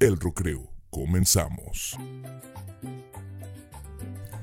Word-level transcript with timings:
El 0.00 0.18
Recreo. 0.18 0.70
Comenzamos. 0.90 1.96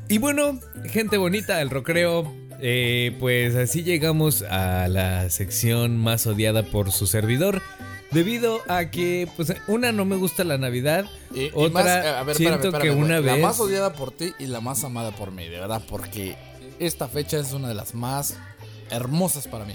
Y 0.10 0.18
bueno, 0.20 0.60
gente 0.86 1.18
bonita 1.18 1.58
del 1.58 1.70
Recreo, 1.70 2.33
eh, 2.62 3.16
pues 3.20 3.55
así 3.55 3.83
llegamos 3.83 4.43
a 4.43 4.88
la 4.88 5.29
sección 5.29 5.97
más 5.97 6.25
odiada 6.28 6.63
por 6.63 6.91
su 6.91 7.07
servidor. 7.07 7.62
Debido 8.12 8.62
a 8.70 8.89
que, 8.89 9.28
pues, 9.35 9.54
una 9.67 9.91
no 9.91 10.05
me 10.05 10.15
gusta 10.15 10.46
la 10.46 10.57
Navidad. 10.57 11.05
Y- 11.35 11.47
y 11.47 11.51
otra, 11.54 11.83
más- 11.83 12.05
eh, 12.05 12.08
a 12.08 12.24
ver, 12.24 12.35
siento 12.37 12.69
espérame, 12.69 12.81
que 12.81 12.92
una 12.92 13.19
vez. 13.19 13.35
La 13.42 13.47
más 13.47 13.60
odiada 13.60 13.92
por 13.92 14.12
ti 14.12 14.31
y 14.39 14.46
la 14.46 14.62
más 14.62 14.85
amada 14.85 15.12
por 15.12 15.31
mí, 15.33 15.44
de 15.49 15.60
verdad, 15.60 15.81
porque 15.89 16.38
esta 16.80 17.09
fecha 17.09 17.38
es 17.38 17.52
una 17.52 17.67
de 17.67 17.73
las 17.73 17.94
más 17.94 18.38
hermosas 18.91 19.48
para 19.49 19.66
mí. 19.66 19.73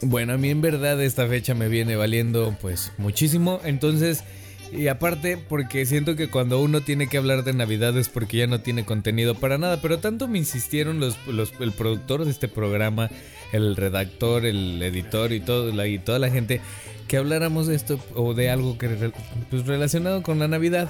Bueno, 0.00 0.32
a 0.32 0.38
mí 0.38 0.48
en 0.48 0.62
verdad 0.62 1.02
esta 1.02 1.26
fecha 1.26 1.52
me 1.54 1.68
viene 1.68 1.94
valiendo 1.96 2.56
pues 2.62 2.90
muchísimo. 2.96 3.60
Entonces, 3.64 4.24
y 4.72 4.88
aparte 4.88 5.36
porque 5.36 5.86
siento 5.86 6.16
que 6.16 6.28
cuando 6.28 6.60
uno 6.60 6.80
tiene 6.80 7.06
que 7.06 7.18
hablar 7.18 7.44
de 7.44 7.52
Navidad 7.52 7.96
es 7.96 8.08
porque 8.08 8.38
ya 8.38 8.46
no 8.46 8.60
tiene 8.60 8.84
contenido 8.84 9.34
para 9.34 9.58
nada. 9.58 9.80
Pero 9.80 9.98
tanto 9.98 10.28
me 10.28 10.38
insistieron 10.38 11.00
los, 11.00 11.16
el 11.60 11.72
productor 11.72 12.24
de 12.24 12.30
este 12.30 12.48
programa, 12.48 13.10
el 13.52 13.76
redactor, 13.76 14.46
el 14.46 14.82
editor 14.82 15.32
y, 15.32 15.36
y 15.36 15.98
toda 15.98 16.18
la 16.18 16.30
gente 16.30 16.60
que 17.06 17.16
habláramos 17.16 17.66
de 17.66 17.76
esto 17.76 18.00
o 18.14 18.34
de 18.34 18.50
algo 18.50 18.78
que 18.78 19.12
pues 19.50 19.66
relacionado 19.66 20.22
con 20.22 20.38
la 20.38 20.48
Navidad. 20.48 20.88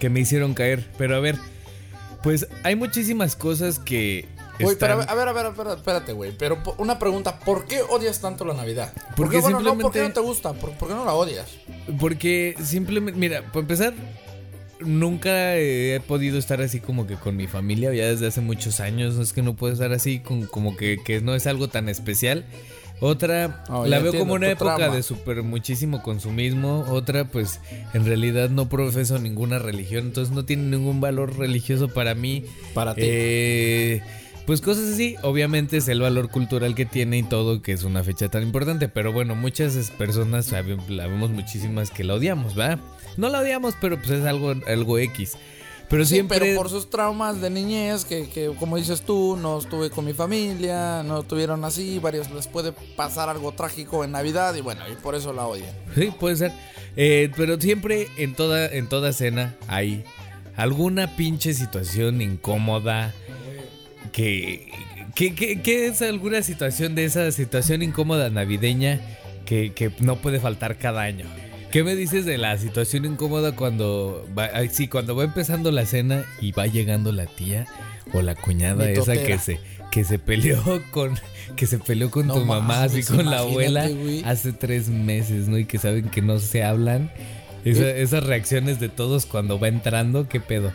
Que 0.00 0.10
me 0.10 0.20
hicieron 0.20 0.54
caer. 0.54 0.90
Pero 0.98 1.16
a 1.16 1.20
ver, 1.20 1.36
pues 2.22 2.48
hay 2.64 2.76
muchísimas 2.76 3.36
cosas 3.36 3.78
que... 3.78 4.26
Güey, 4.58 4.76
pero 4.78 4.94
a 4.94 4.96
ver, 4.96 5.08
a 5.28 5.32
ver, 5.32 5.46
a 5.46 5.50
ver, 5.50 5.76
espérate, 5.76 6.12
güey. 6.12 6.32
Pero 6.36 6.58
una 6.78 6.98
pregunta, 6.98 7.38
¿por 7.40 7.66
qué 7.66 7.82
odias 7.82 8.20
tanto 8.20 8.44
la 8.44 8.54
Navidad? 8.54 8.92
¿Por 8.94 9.14
Porque 9.16 9.36
qué, 9.36 9.42
bueno, 9.42 9.60
no, 9.60 9.64
¿por 9.64 9.76
qué 9.76 9.82
simplemente- 9.82 10.08
no 10.08 10.14
te 10.14 10.20
gusta? 10.20 10.52
¿Por, 10.54 10.70
por 10.72 10.88
qué 10.88 10.94
no 10.94 11.04
la 11.04 11.14
odias? 11.14 11.46
Porque 11.98 12.54
simplemente, 12.62 13.18
mira, 13.20 13.42
para 13.48 13.60
empezar, 13.60 13.94
nunca 14.80 15.56
he 15.56 16.00
podido 16.06 16.38
estar 16.38 16.60
así 16.60 16.80
como 16.80 17.06
que 17.06 17.14
con 17.16 17.36
mi 17.36 17.46
familia, 17.46 17.92
ya 17.92 18.06
desde 18.06 18.26
hace 18.26 18.40
muchos 18.40 18.80
años, 18.80 19.16
es 19.16 19.32
que 19.32 19.42
no 19.42 19.54
puedo 19.56 19.72
estar 19.72 19.92
así 19.92 20.20
con, 20.20 20.46
como 20.46 20.76
que, 20.76 20.98
que 21.04 21.20
no 21.20 21.34
es 21.34 21.46
algo 21.46 21.68
tan 21.68 21.88
especial. 21.88 22.44
Otra, 22.98 23.62
Oh, 23.68 23.84
la 23.86 23.98
veo 23.98 24.06
entiendo, 24.06 24.18
como 24.20 24.34
una 24.34 24.50
época 24.50 24.88
de 24.88 25.02
súper 25.02 25.42
muchísimo 25.42 26.02
consumismo. 26.02 26.86
Otra, 26.88 27.26
pues 27.26 27.60
en 27.92 28.06
realidad 28.06 28.48
no 28.48 28.70
profeso 28.70 29.18
ninguna 29.18 29.58
religión, 29.58 30.06
entonces 30.06 30.34
no 30.34 30.46
tiene 30.46 30.62
ningún 30.64 30.98
valor 31.00 31.36
religioso 31.38 31.88
para 31.88 32.14
mí. 32.14 32.46
Para 32.72 32.94
ti. 32.94 33.02
Eh, 33.04 34.02
pues 34.46 34.60
cosas 34.60 34.92
así, 34.94 35.16
obviamente 35.22 35.76
es 35.76 35.88
el 35.88 36.00
valor 36.00 36.30
cultural 36.30 36.74
que 36.74 36.86
tiene 36.86 37.18
y 37.18 37.22
todo, 37.24 37.60
que 37.62 37.72
es 37.72 37.82
una 37.82 38.02
fecha 38.04 38.28
tan 38.28 38.42
importante. 38.44 38.88
Pero 38.88 39.12
bueno, 39.12 39.34
muchas 39.34 39.90
personas, 39.90 40.46
sabe- 40.46 40.78
la 40.88 41.06
vemos 41.08 41.30
muchísimas 41.30 41.90
que 41.90 42.04
la 42.04 42.14
odiamos, 42.14 42.54
¿verdad? 42.54 42.78
No 43.16 43.28
la 43.28 43.40
odiamos, 43.40 43.74
pero 43.80 43.96
pues 43.98 44.10
es 44.10 44.24
algo, 44.24 44.54
algo 44.66 44.98
X. 44.98 45.36
Pero 45.88 46.04
Sí, 46.04 46.14
siempre... 46.14 46.38
pero 46.40 46.56
por 46.56 46.68
sus 46.68 46.90
traumas 46.90 47.40
de 47.40 47.48
niñez, 47.48 48.04
que, 48.04 48.28
que 48.28 48.50
como 48.58 48.76
dices 48.76 49.02
tú, 49.02 49.36
no 49.40 49.58
estuve 49.58 49.88
con 49.90 50.04
mi 50.04 50.12
familia, 50.14 51.02
no 51.04 51.22
tuvieron 51.22 51.64
así, 51.64 52.00
varios 52.00 52.28
les 52.32 52.48
puede 52.48 52.72
pasar 52.96 53.28
algo 53.28 53.52
trágico 53.52 54.02
en 54.02 54.10
Navidad 54.10 54.54
y 54.56 54.62
bueno, 54.62 54.80
y 54.92 54.96
por 54.96 55.14
eso 55.14 55.32
la 55.32 55.46
odian. 55.46 55.70
Sí, 55.94 56.12
puede 56.18 56.36
ser. 56.36 56.52
Eh, 56.96 57.30
pero 57.36 57.60
siempre 57.60 58.08
en 58.16 58.34
toda, 58.34 58.66
en 58.66 58.88
toda 58.88 59.12
cena 59.12 59.54
hay 59.68 60.02
alguna 60.56 61.14
pinche 61.16 61.54
situación 61.54 62.20
incómoda. 62.20 63.14
Que, 64.16 64.70
que, 65.14 65.34
que- 65.34 65.60
que 65.60 65.86
es 65.88 66.00
alguna 66.00 66.40
situación 66.42 66.94
de 66.94 67.04
esa 67.04 67.30
situación 67.32 67.82
incómoda 67.82 68.30
navideña 68.30 68.98
que, 69.44 69.72
que 69.74 69.90
no 70.00 70.16
puede 70.16 70.40
faltar 70.40 70.78
cada 70.78 71.02
año. 71.02 71.26
¿Qué 71.70 71.84
me 71.84 71.94
dices 71.94 72.24
de 72.24 72.38
la 72.38 72.56
situación 72.56 73.04
incómoda 73.04 73.52
cuando 73.54 74.26
va, 74.36 74.48
ay, 74.54 74.70
sí, 74.72 74.88
cuando 74.88 75.14
va 75.14 75.24
empezando 75.24 75.70
la 75.70 75.84
cena 75.84 76.24
y 76.40 76.52
va 76.52 76.66
llegando 76.66 77.12
la 77.12 77.26
tía 77.26 77.66
o 78.14 78.22
la 78.22 78.34
cuñada 78.34 78.88
esa 78.90 79.12
que 79.12 79.38
se 79.38 79.60
que 79.90 80.04
se 80.04 80.18
peleó 80.18 80.82
con 80.92 81.18
que 81.54 81.66
se 81.66 81.78
peleó 81.78 82.10
con 82.10 82.26
No 82.28 82.34
tu 82.36 82.46
mamá 82.46 82.84
así 82.84 83.02
mames, 83.02 83.10
con 83.10 83.30
la 83.30 83.40
abuela 83.40 83.90
hace 84.24 84.54
tres 84.54 84.88
meses, 84.88 85.46
¿no? 85.48 85.58
Y 85.58 85.66
que 85.66 85.76
saben 85.78 86.08
que 86.08 86.22
no 86.22 86.38
se 86.38 86.64
hablan. 86.64 87.10
Esa- 87.66 87.90
esas 87.90 88.24
reacciones 88.24 88.80
de 88.80 88.88
todos 88.88 89.26
cuando 89.26 89.58
va 89.60 89.68
entrando, 89.68 90.26
¿qué 90.26 90.40
pedo? 90.40 90.72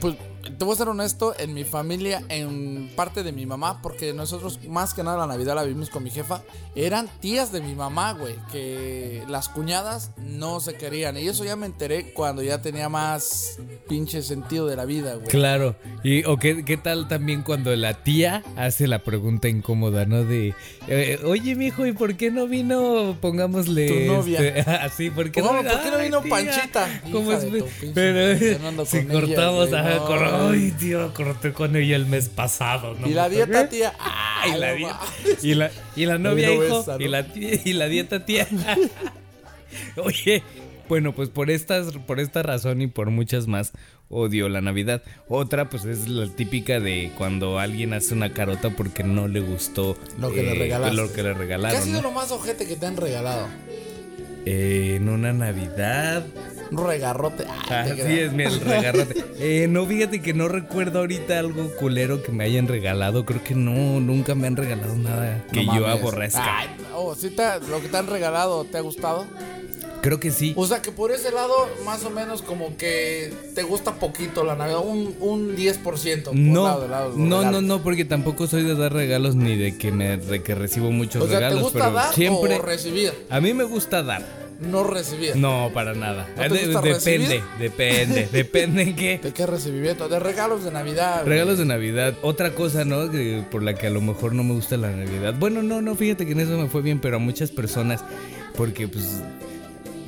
Pues 0.00 0.14
te 0.42 0.64
voy 0.64 0.74
a 0.74 0.76
ser 0.76 0.88
honesto, 0.88 1.34
en 1.38 1.54
mi 1.54 1.64
familia, 1.64 2.22
en 2.28 2.90
parte 2.96 3.22
de 3.22 3.32
mi 3.32 3.46
mamá, 3.46 3.80
porque 3.82 4.12
nosotros 4.12 4.60
más 4.68 4.94
que 4.94 5.02
nada 5.02 5.18
la 5.18 5.26
Navidad 5.26 5.54
la 5.54 5.62
vivimos 5.62 5.90
con 5.90 6.02
mi 6.02 6.10
jefa, 6.10 6.42
eran 6.74 7.08
tías 7.20 7.52
de 7.52 7.60
mi 7.60 7.74
mamá, 7.74 8.12
güey, 8.12 8.34
que 8.50 9.22
las 9.28 9.48
cuñadas 9.48 10.10
no 10.18 10.60
se 10.60 10.74
querían. 10.74 11.16
Y 11.16 11.28
eso 11.28 11.44
ya 11.44 11.56
me 11.56 11.66
enteré 11.66 12.12
cuando 12.12 12.42
ya 12.42 12.60
tenía 12.60 12.88
más 12.88 13.58
pinche 13.88 14.22
sentido 14.22 14.66
de 14.66 14.76
la 14.76 14.84
vida, 14.84 15.14
güey. 15.14 15.28
Claro. 15.28 15.76
Y 16.02 16.24
o 16.24 16.36
qué, 16.36 16.64
qué 16.64 16.76
tal 16.76 17.08
también 17.08 17.42
cuando 17.42 17.74
la 17.76 18.02
tía 18.02 18.42
hace 18.56 18.88
la 18.88 19.00
pregunta 19.00 19.48
incómoda, 19.48 20.06
¿no? 20.06 20.24
De, 20.24 20.54
eh, 20.88 21.18
oye, 21.24 21.54
mijo, 21.54 21.86
¿y 21.86 21.92
por 21.92 22.16
qué 22.16 22.30
no 22.30 22.46
vino? 22.46 23.16
Pongámosle. 23.20 23.88
Tu 23.88 24.12
novia. 24.12 24.40
este, 24.40 24.70
así, 24.70 25.10
¿por 25.10 25.30
qué 25.30 25.42
no, 25.42 25.48
¿Por 25.48 25.82
qué 25.82 25.90
no 25.90 25.98
vino 25.98 26.22
Panchita? 26.22 27.02
¿Cómo 27.10 27.32
es? 27.32 27.46
Pero 27.94 28.38
si 28.86 28.98
ella, 28.98 29.12
cortamos, 29.12 29.72
ajá, 29.72 29.94
no. 29.96 30.31
Ay, 30.32 30.70
tío, 30.78 31.12
corté 31.14 31.52
con 31.52 31.74
ella 31.76 31.96
el 31.96 32.06
mes 32.06 32.28
pasado, 32.28 32.94
¿no? 32.98 33.06
Y 33.06 33.10
la 33.14 33.24
¿Por 33.24 33.32
dieta, 33.32 33.68
tía. 33.68 33.92
Ay, 33.98 34.52
la 34.58 34.72
dieta. 34.72 35.00
Y 35.42 35.54
la, 35.54 35.70
y 35.96 36.06
la 36.06 36.18
novia, 36.18 36.50
vino 36.50 36.64
hijo. 36.64 36.80
esa, 36.82 36.98
¿no? 36.98 37.04
y, 37.04 37.08
la, 37.08 37.24
tía- 37.32 37.60
y 37.64 37.72
la 37.72 37.86
dieta, 37.88 38.24
tía. 38.24 38.46
Oye, 39.96 40.42
bueno, 40.88 41.14
pues 41.14 41.28
por 41.30 41.50
estas, 41.50 41.92
por 42.06 42.20
esta 42.20 42.42
razón 42.42 42.82
y 42.82 42.86
por 42.86 43.10
muchas 43.10 43.46
más, 43.46 43.72
odio 44.08 44.48
la 44.48 44.60
Navidad. 44.60 45.02
Otra, 45.28 45.70
pues 45.70 45.84
es 45.84 46.08
la 46.08 46.26
típica 46.28 46.80
de 46.80 47.10
cuando 47.16 47.58
alguien 47.58 47.92
hace 47.94 48.14
una 48.14 48.32
carota 48.32 48.70
porque 48.70 49.02
no 49.04 49.28
le 49.28 49.40
gustó 49.40 49.96
Lo 50.18 50.32
que 50.32 50.42
le 50.42 50.54
regalaste. 50.54 50.96
Lo 50.96 51.12
que 51.12 51.22
le 51.22 51.30
¿Qué 51.30 51.34
ha 51.34 51.38
regalaron. 51.38 51.82
sido 51.82 52.02
¿no? 52.02 52.08
lo 52.08 52.12
más 52.12 52.30
ojete 52.30 52.66
que 52.66 52.76
te 52.76 52.86
han 52.86 52.96
regalado? 52.96 53.48
Eh, 54.44 54.94
en 54.96 55.08
una 55.08 55.32
Navidad. 55.32 56.26
Regarrote. 56.76 57.44
Ay, 57.68 57.90
Así 57.92 58.00
es, 58.00 58.32
el 58.32 58.60
regarrote. 58.60 59.24
Eh, 59.44 59.66
no, 59.68 59.84
fíjate 59.86 60.22
que 60.22 60.34
no 60.34 60.46
recuerdo 60.48 61.00
ahorita 61.00 61.38
algo 61.38 61.68
culero 61.76 62.22
que 62.22 62.30
me 62.32 62.44
hayan 62.44 62.68
regalado. 62.68 63.24
Creo 63.24 63.42
que 63.42 63.54
no, 63.54 63.98
nunca 64.00 64.34
me 64.36 64.46
han 64.46 64.56
regalado 64.56 64.94
nada 64.96 65.44
que 65.52 65.64
No 65.64 65.74
yo 65.74 65.80
mames. 65.82 65.98
aborrezca. 66.00 66.58
Ay, 66.58 66.68
oh, 66.94 67.14
¿sí 67.16 67.30
te, 67.30 67.42
lo 67.68 67.80
que 67.80 67.88
te 67.88 67.96
han 67.96 68.06
regalado 68.06 68.64
te 68.64 68.78
ha 68.78 68.80
gustado? 68.82 69.26
Creo 70.00 70.18
que 70.18 70.32
sí. 70.32 70.52
O 70.56 70.66
sea 70.66 70.82
que 70.82 70.90
por 70.90 71.12
ese 71.12 71.30
lado, 71.30 71.54
más 71.84 72.04
o 72.04 72.10
menos 72.10 72.42
como 72.42 72.76
que 72.76 73.32
te 73.54 73.62
gusta 73.62 73.94
poquito 73.94 74.42
la 74.42 74.56
Navidad, 74.56 74.80
un, 74.84 75.14
un 75.20 75.56
10% 75.56 76.24
por 76.24 76.34
No, 76.36 76.64
lado 76.88 77.12
no, 77.16 77.44
no, 77.50 77.60
no, 77.60 77.82
porque 77.84 78.04
tampoco 78.04 78.48
soy 78.48 78.64
de 78.64 78.74
dar 78.74 78.92
regalos 78.92 79.36
ni 79.36 79.56
de 79.56 79.76
que 79.78 79.92
me 79.92 80.16
de 80.16 80.42
que 80.42 80.56
recibo 80.56 80.90
muchos 80.90 81.22
O 81.22 81.26
sea, 81.28 81.38
¿te 81.38 81.44
regalos, 81.44 81.62
gusta 81.62 81.78
pero 81.78 81.92
dar 81.92 82.14
siempre 82.14 82.56
o 82.56 82.62
recibir? 82.62 83.12
a 83.30 83.40
mí 83.40 83.54
me 83.54 83.62
gusta 83.62 84.02
dar. 84.02 84.41
No 84.62 84.84
recibir. 84.84 85.36
No, 85.36 85.70
para 85.74 85.92
nada. 85.94 86.28
¿No 86.36 86.42
te 86.44 86.48
De- 86.48 86.64
gusta 86.66 86.80
depende, 86.80 86.94
recibir? 87.26 87.42
depende, 87.58 88.28
depende 88.32 88.82
en 88.82 88.96
qué. 88.96 89.18
¿De 89.22 89.32
qué 89.32 89.46
recibimiento? 89.46 90.08
De 90.08 90.18
regalos 90.18 90.64
de 90.64 90.70
Navidad. 90.70 91.22
güey. 91.22 91.28
Regalos 91.34 91.58
de 91.58 91.64
Navidad. 91.66 92.14
Otra 92.22 92.54
cosa, 92.54 92.84
¿no? 92.84 93.10
Que- 93.10 93.44
por 93.50 93.62
la 93.62 93.74
que 93.74 93.88
a 93.88 93.90
lo 93.90 94.00
mejor 94.00 94.34
no 94.34 94.44
me 94.44 94.54
gusta 94.54 94.76
la 94.76 94.90
Navidad. 94.90 95.34
Bueno, 95.38 95.62
no, 95.62 95.82
no, 95.82 95.94
fíjate 95.94 96.24
que 96.26 96.32
en 96.32 96.40
eso 96.40 96.56
me 96.58 96.68
fue 96.68 96.82
bien, 96.82 97.00
pero 97.00 97.16
a 97.16 97.18
muchas 97.18 97.50
personas, 97.50 98.04
porque 98.56 98.88
pues 98.88 99.20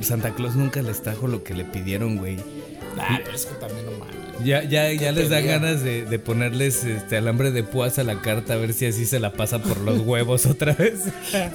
Santa 0.00 0.34
Claus 0.34 0.54
nunca 0.54 0.82
les 0.82 1.02
trajo 1.02 1.26
lo 1.28 1.42
que 1.44 1.54
le 1.54 1.64
pidieron, 1.64 2.16
güey. 2.18 2.36
Ah, 2.98 3.18
es 3.34 3.46
que 3.46 3.54
también 3.56 3.84
no 3.86 3.92
mames. 3.98 4.14
Ya, 4.44 4.62
ya, 4.64 4.92
ya 4.92 5.12
les 5.12 5.28
pedían? 5.28 5.46
ganas 5.62 5.82
de, 5.82 6.04
de 6.04 6.18
ponerles 6.18 6.84
este 6.84 7.16
alambre 7.16 7.50
de 7.52 7.62
púas 7.62 7.98
a 7.98 8.04
la 8.04 8.20
carta 8.20 8.54
a 8.54 8.56
ver 8.56 8.72
si 8.72 8.86
así 8.86 9.06
se 9.06 9.20
la 9.20 9.32
pasa 9.32 9.60
por 9.62 9.78
los 9.78 9.98
huevos 10.06 10.46
otra 10.46 10.74
vez. 10.74 11.00
Qué. 11.30 11.48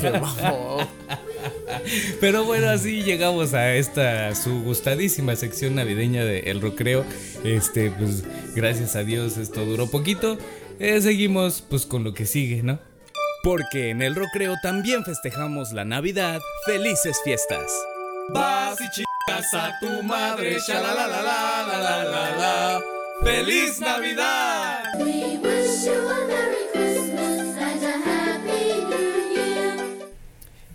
Pero 2.22 2.44
bueno, 2.44 2.70
así 2.70 3.04
llegamos 3.04 3.54
a 3.54 3.76
esta 3.76 4.36
su 4.36 4.62
gustadísima 4.62 5.36
sección 5.36 5.76
navideña 5.76 6.24
de 6.24 6.40
El 6.52 6.62
Recreo. 6.62 7.06
Este, 7.44 7.91
pues 7.91 8.24
gracias 8.56 8.96
a 8.96 9.03
Dios 9.03 9.38
esto 9.38 9.66
duró 9.66 9.90
poquito. 9.90 10.38
Eh, 10.80 11.02
seguimos 11.02 11.62
pues 11.62 11.86
con 11.86 12.03
lo 12.03 12.14
que 12.14 12.26
sigue, 12.26 12.64
¿no? 12.64 12.80
Porque 13.44 13.90
en 13.90 14.02
el 14.02 14.16
recreo 14.16 14.56
también 14.62 15.06
festejamos 15.06 15.72
la 15.72 15.86
Navidad. 15.86 16.41
¡Felices 16.66 17.20
fiestas! 17.24 17.72
Vas 18.34 18.80
y 18.82 18.90
chicas 18.92 19.53
a 19.53 19.80
tu 19.80 20.03
madre, 20.03 20.58
la 20.68 20.94
la 20.94 21.08
la 21.08 22.82
¡Feliz 23.24 23.80
Navidad! 23.80 24.84
We 25.00 25.38
wish 25.38 25.85
you 25.85 26.08
a 26.08 26.28
Merry 26.28 26.59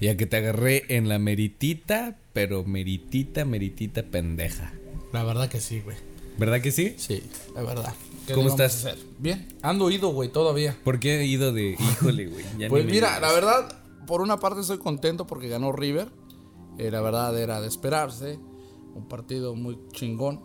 Ya 0.04 0.18
que 0.18 0.26
te 0.26 0.36
agarré 0.36 0.84
en 0.94 1.08
la 1.08 1.18
meritita, 1.18 2.18
pero 2.34 2.62
meritita, 2.62 3.46
meritita 3.46 4.02
pendeja. 4.02 4.70
La 5.14 5.24
verdad 5.24 5.48
que 5.48 5.62
sí, 5.62 5.80
güey. 5.80 5.96
¿Verdad 6.36 6.60
que 6.60 6.72
sí? 6.72 6.94
Sí, 6.98 7.22
la 7.54 7.62
verdad. 7.62 7.94
¿Qué 8.26 8.34
¿Cómo 8.34 8.50
estás? 8.50 8.86
Bien. 9.18 9.48
Ando 9.62 9.86
oído, 9.86 10.10
güey, 10.10 10.28
todavía. 10.28 10.76
¿Por 10.84 11.00
qué 11.00 11.20
he 11.20 11.24
ido 11.24 11.54
de 11.54 11.70
híjole, 11.70 12.26
güey? 12.26 12.44
Pues 12.68 12.84
mira, 12.84 13.18
la 13.18 13.32
verdad, 13.32 13.82
por 14.06 14.20
una 14.20 14.38
parte 14.38 14.60
estoy 14.60 14.76
contento 14.76 15.26
porque 15.26 15.48
ganó 15.48 15.72
River. 15.72 16.08
Eh, 16.76 16.90
la 16.90 17.00
verdad 17.00 17.40
era 17.40 17.62
de 17.62 17.68
esperarse. 17.68 18.38
Un 18.94 19.08
partido 19.08 19.54
muy 19.54 19.78
chingón. 19.92 20.42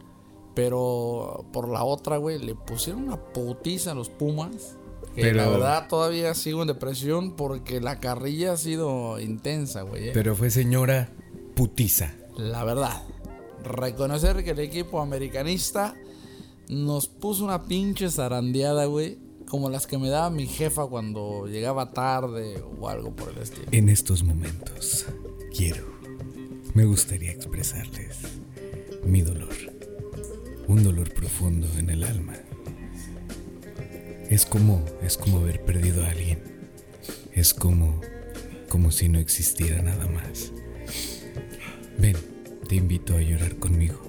Pero 0.56 1.50
por 1.52 1.68
la 1.68 1.84
otra, 1.84 2.16
güey, 2.16 2.40
le 2.40 2.56
pusieron 2.56 3.04
una 3.04 3.18
putiza 3.18 3.92
a 3.92 3.94
los 3.94 4.10
Pumas. 4.10 4.78
Que 5.20 5.26
Pero- 5.28 5.38
la 5.38 5.50
verdad 5.50 5.88
todavía 5.88 6.34
sigo 6.34 6.62
en 6.62 6.68
depresión 6.70 7.36
porque 7.36 7.82
la 7.82 8.00
carrilla 8.00 8.54
ha 8.54 8.58
sido 8.58 9.20
intensa, 9.20 9.82
güey. 9.82 10.10
eh. 10.10 10.12
Pero 10.14 10.36
fue 10.36 10.50
señora 10.50 11.10
putiza. 11.56 12.14
La 12.38 12.64
verdad. 12.64 13.04
Reconocer 13.64 14.44
que 14.44 14.52
el 14.52 14.60
equipo 14.60 15.02
americanista 15.02 15.94
nos 16.70 17.08
puso 17.08 17.44
una 17.44 17.64
pinche 17.64 18.10
zarandeada, 18.10 18.86
güey. 18.86 19.18
Como 19.48 19.70
las 19.70 19.88
que 19.88 19.98
me 19.98 20.10
daba 20.10 20.30
mi 20.30 20.46
jefa 20.48 20.86
cuando 20.86 21.48
llegaba 21.48 21.92
tarde 21.92 22.64
o 22.80 22.88
algo 22.88 23.16
por 23.16 23.30
el 23.32 23.40
estilo. 23.40 23.66
En 23.72 23.90
estos 23.90 24.24
momentos 24.24 25.06
quiero, 25.56 25.86
me 26.76 26.86
gustaría 26.86 27.32
expresarles 27.32 28.20
mi 29.04 29.22
dolor. 29.22 29.50
Un 30.68 30.84
dolor 30.84 31.12
profundo 31.14 31.68
en 31.80 31.90
el 31.90 32.04
alma. 32.04 32.36
Es 34.30 34.46
como, 34.46 34.86
es 35.04 35.18
como 35.18 35.40
haber 35.40 35.62
perdido 35.62 36.04
a 36.04 36.10
alguien. 36.10 36.40
Es 37.34 37.54
como, 37.54 38.00
como 38.70 38.92
si 38.92 39.10
no 39.10 39.20
existiera 39.20 39.82
nada 39.82 40.08
más. 40.08 40.52
Ven, 41.98 42.16
te 42.68 42.76
invito 42.76 43.16
a 43.16 43.22
llorar 43.22 43.56
conmigo. 43.56 44.00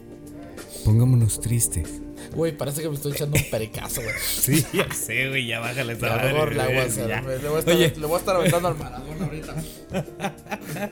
Pongámonos 0.85 1.41
tristes. 1.41 2.01
Güey, 2.35 2.57
parece 2.57 2.83
que 2.83 2.89
me 2.89 2.95
estoy 2.95 3.13
echando 3.13 3.37
un 3.37 3.51
pericazo, 3.51 4.03
güey. 4.03 4.15
Sí, 4.21 4.65
ya 4.73 4.93
sé, 4.93 5.29
güey, 5.31 5.47
ya 5.47 5.59
bájale 5.61 5.95
esa 5.95 6.17
lo 6.17 6.23
mejor 6.23 6.55
la 6.55 6.67
voy 6.67 6.77
a 6.77 6.83
hacer. 6.85 7.23
güey. 7.25 7.43
Le 7.43 7.49
voy 7.49 7.57
a 7.57 7.61
estar, 7.61 7.75
Oye. 7.75 7.93
le 7.99 8.07
voy 8.07 8.15
a 8.15 8.19
estar 8.19 8.37
aventando 8.37 8.69
al 8.69 8.77
Maradona 8.79 9.25
ahorita. 9.27 9.55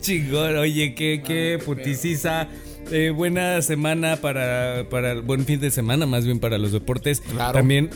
Chingón, 0.00 0.56
oye, 0.56 0.94
qué, 0.94 1.22
qué 1.24 1.58
puticiza. 1.64 2.48
Eh, 2.90 3.10
buena 3.10 3.60
semana 3.62 4.16
para, 4.16 4.88
para. 4.90 5.20
Buen 5.20 5.44
fin 5.44 5.60
de 5.60 5.70
semana, 5.70 6.06
más 6.06 6.24
bien 6.24 6.40
para 6.40 6.58
los 6.58 6.72
deportes. 6.72 7.20
Claro. 7.20 7.52
También. 7.58 7.90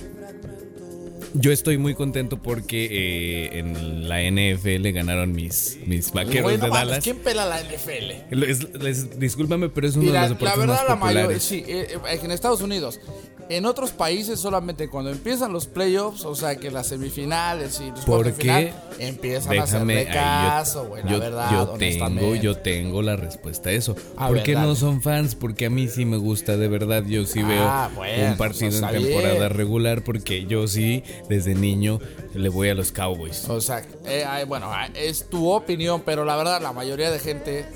Yo 1.34 1.50
estoy 1.52 1.78
muy 1.78 1.94
contento 1.94 2.36
porque 2.42 2.88
eh, 2.90 3.58
en 3.58 4.08
la 4.08 4.20
NFL 4.22 4.90
ganaron 4.92 5.32
mis, 5.32 5.78
mis 5.86 6.12
vaqueros 6.12 6.60
de 6.60 6.68
Dallas. 6.68 7.02
¿Quién 7.02 7.18
pela 7.18 7.46
la 7.46 7.60
NFL? 7.60 8.34
Les- 8.36 8.72
les- 8.74 9.18
discúlpame, 9.18 9.68
pero 9.68 9.86
es 9.88 9.94
uno 9.96 10.04
Mira, 10.06 10.22
de 10.24 10.28
los 10.30 10.40
la 10.40 10.50
deportes 10.50 10.58
verdad, 10.58 10.74
más 10.80 10.88
la 10.88 10.96
mayoría, 10.96 11.22
populares. 11.22 11.42
sí, 11.42 11.64
eh, 11.66 11.86
eh, 12.10 12.20
en 12.22 12.30
Estados 12.30 12.60
Unidos. 12.60 13.00
En 13.48 13.66
otros 13.66 13.90
países 13.90 14.38
solamente 14.40 14.88
cuando 14.88 15.10
empiezan 15.10 15.52
los 15.52 15.66
playoffs, 15.66 16.24
o 16.24 16.34
sea 16.34 16.56
que 16.56 16.70
las 16.70 16.86
semifinales 16.86 17.80
y 17.80 17.90
los 17.90 18.00
Porque 18.00 18.72
empiezan 18.98 19.50
a 19.58 19.64
déjame, 19.64 19.98
hacerle 19.98 19.98
ahí 19.98 20.06
yo- 20.06 20.48
caso, 20.50 20.86
güey, 20.86 21.02
la 21.04 21.18
verdad, 21.18 21.50
yo 21.50 21.66
tengo, 21.76 22.34
yo 22.36 22.56
tengo 22.58 23.02
la 23.02 23.16
respuesta 23.16 23.68
a 23.70 23.72
eso. 23.72 23.96
A 24.16 24.28
¿Por 24.28 24.36
ver, 24.36 24.44
qué 24.44 24.52
dale. 24.54 24.68
no 24.68 24.74
son 24.76 25.02
fans? 25.02 25.34
Porque 25.34 25.66
a 25.66 25.70
mí 25.70 25.88
sí 25.88 26.04
me 26.04 26.16
gusta, 26.18 26.56
de 26.56 26.68
verdad. 26.68 27.04
Yo 27.04 27.26
sí 27.26 27.40
Ah, 27.42 27.88
veo 27.90 27.96
bueno, 27.96 28.30
un 28.32 28.36
partido 28.38 28.68
eso 28.68 28.88
en 28.88 29.02
temporada 29.02 29.34
bien. 29.34 29.50
regular 29.50 30.02
porque 30.04 30.46
yo 30.46 30.66
sí, 30.68 31.02
desde 31.28 31.54
niño, 31.54 31.98
le 32.34 32.48
voy 32.48 32.68
a 32.68 32.74
los 32.74 32.92
Cowboys. 32.92 33.48
O 33.48 33.60
sea, 33.60 33.82
eh, 34.06 34.24
bueno, 34.46 34.66
ah, 34.70 34.88
es 34.94 35.28
tu 35.28 35.50
opinión, 35.50 36.02
pero 36.04 36.24
la 36.24 36.36
verdad 36.36 36.60
la 36.60 36.72
mayoría 36.72 37.10
de 37.10 37.18
gente, 37.18 37.66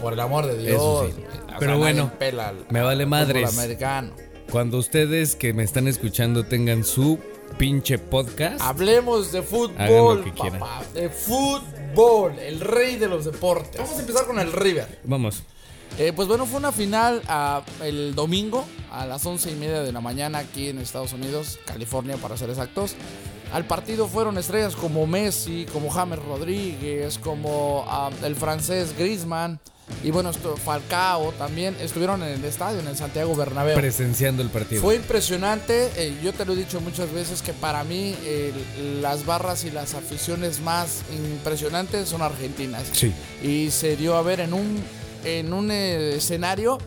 por 0.00 0.12
el 0.12 0.20
amor 0.20 0.46
de 0.46 0.58
Dios, 0.58 0.76
Eso 0.76 1.06
sí. 1.08 1.12
sea, 1.46 1.56
Pero 1.58 1.72
nadie 1.72 1.82
bueno, 1.82 2.12
pela 2.18 2.48
al- 2.48 2.66
me 2.70 2.80
vale 2.82 3.04
americano. 3.48 4.12
Cuando 4.50 4.78
ustedes 4.78 5.36
que 5.36 5.52
me 5.52 5.62
están 5.62 5.88
escuchando 5.88 6.46
tengan 6.46 6.82
su 6.84 7.18
pinche 7.58 7.98
podcast, 7.98 8.60
Hablemos 8.62 9.32
de 9.32 9.42
fútbol, 9.42 10.18
lo 10.18 10.24
que 10.24 10.32
quieran. 10.32 10.60
papá, 10.60 10.82
de 10.94 11.10
fútbol, 11.10 12.38
el 12.38 12.60
rey 12.60 12.96
de 12.96 13.08
los 13.08 13.24
deportes. 13.24 13.78
Vamos 13.80 13.96
a 13.96 14.00
empezar 14.00 14.26
con 14.26 14.38
el 14.38 14.52
River. 14.52 15.00
vamos. 15.04 15.42
Eh, 15.98 16.12
pues 16.14 16.28
bueno, 16.28 16.46
fue 16.46 16.58
una 16.58 16.72
final 16.72 17.22
el 17.82 18.14
domingo 18.14 18.64
a 18.90 19.06
las 19.06 19.24
once 19.26 19.50
y 19.50 19.54
media 19.54 19.82
de 19.82 19.92
la 19.92 20.00
mañana 20.00 20.38
aquí 20.38 20.68
en 20.68 20.78
Estados 20.78 21.12
Unidos, 21.12 21.58
California 21.64 22.16
para 22.16 22.36
ser 22.36 22.50
exactos. 22.50 22.94
Al 23.52 23.64
partido 23.64 24.08
fueron 24.08 24.36
estrellas 24.36 24.76
como 24.76 25.06
Messi, 25.06 25.66
como 25.72 25.90
James 25.90 26.18
Rodríguez, 26.18 27.18
como 27.18 27.84
ah, 27.88 28.10
el 28.22 28.36
francés 28.36 28.94
Griezmann 28.96 29.58
y 30.04 30.10
bueno, 30.10 30.32
Falcao 30.32 31.32
también 31.32 31.74
estuvieron 31.80 32.22
en 32.22 32.28
el 32.28 32.44
estadio, 32.44 32.80
en 32.80 32.86
el 32.86 32.96
Santiago 32.96 33.34
Bernabéu. 33.34 33.76
Presenciando 33.76 34.42
el 34.42 34.48
partido. 34.48 34.80
Fue 34.80 34.94
impresionante, 34.94 35.90
eh, 35.96 36.16
yo 36.22 36.32
te 36.32 36.44
lo 36.44 36.52
he 36.52 36.56
dicho 36.56 36.80
muchas 36.80 37.12
veces 37.12 37.42
que 37.42 37.52
para 37.52 37.82
mí 37.84 38.14
las 39.00 39.26
barras 39.26 39.64
y 39.64 39.70
las 39.70 39.94
aficiones 39.94 40.60
más 40.60 41.02
impresionantes 41.16 42.08
son 42.08 42.22
argentinas. 42.22 42.84
Sí. 42.92 43.12
Y 43.42 43.70
se 43.70 43.96
dio 43.96 44.16
a 44.16 44.22
ver 44.22 44.40
en 44.40 44.52
un, 44.52 44.80
en 45.24 45.52
un 45.52 45.70
eh, 45.70 46.16
escenario 46.16 46.78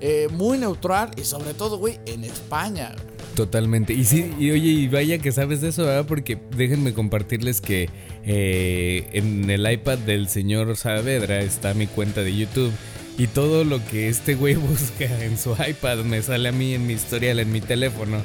eh, 0.00 0.28
muy 0.32 0.58
neutral 0.58 1.10
y 1.16 1.24
sobre 1.24 1.54
todo, 1.54 1.78
güey, 1.78 1.98
en 2.06 2.24
España. 2.24 2.94
Totalmente. 3.34 3.92
Y 3.92 4.04
sí, 4.04 4.32
y 4.38 4.50
oye, 4.50 4.68
y 4.68 4.88
vaya 4.88 5.18
que 5.18 5.32
sabes 5.32 5.60
de 5.60 5.68
eso, 5.68 5.84
¿verdad? 5.84 6.06
Porque 6.06 6.38
déjenme 6.56 6.92
compartirles 6.94 7.60
que 7.60 7.88
eh, 8.24 9.08
en 9.12 9.48
el 9.50 9.70
iPad 9.70 9.98
del 9.98 10.28
señor 10.28 10.76
Saavedra 10.76 11.40
está 11.40 11.74
mi 11.74 11.86
cuenta 11.86 12.22
de 12.22 12.36
YouTube. 12.36 12.72
Y 13.18 13.26
todo 13.26 13.64
lo 13.64 13.84
que 13.86 14.08
este 14.08 14.34
güey 14.34 14.54
busca 14.56 15.24
en 15.24 15.38
su 15.38 15.52
iPad 15.52 15.98
me 15.98 16.22
sale 16.22 16.48
a 16.48 16.52
mí 16.52 16.74
en 16.74 16.86
mi 16.86 16.94
historial, 16.94 17.38
en 17.38 17.52
mi 17.52 17.60
teléfono. 17.60 18.22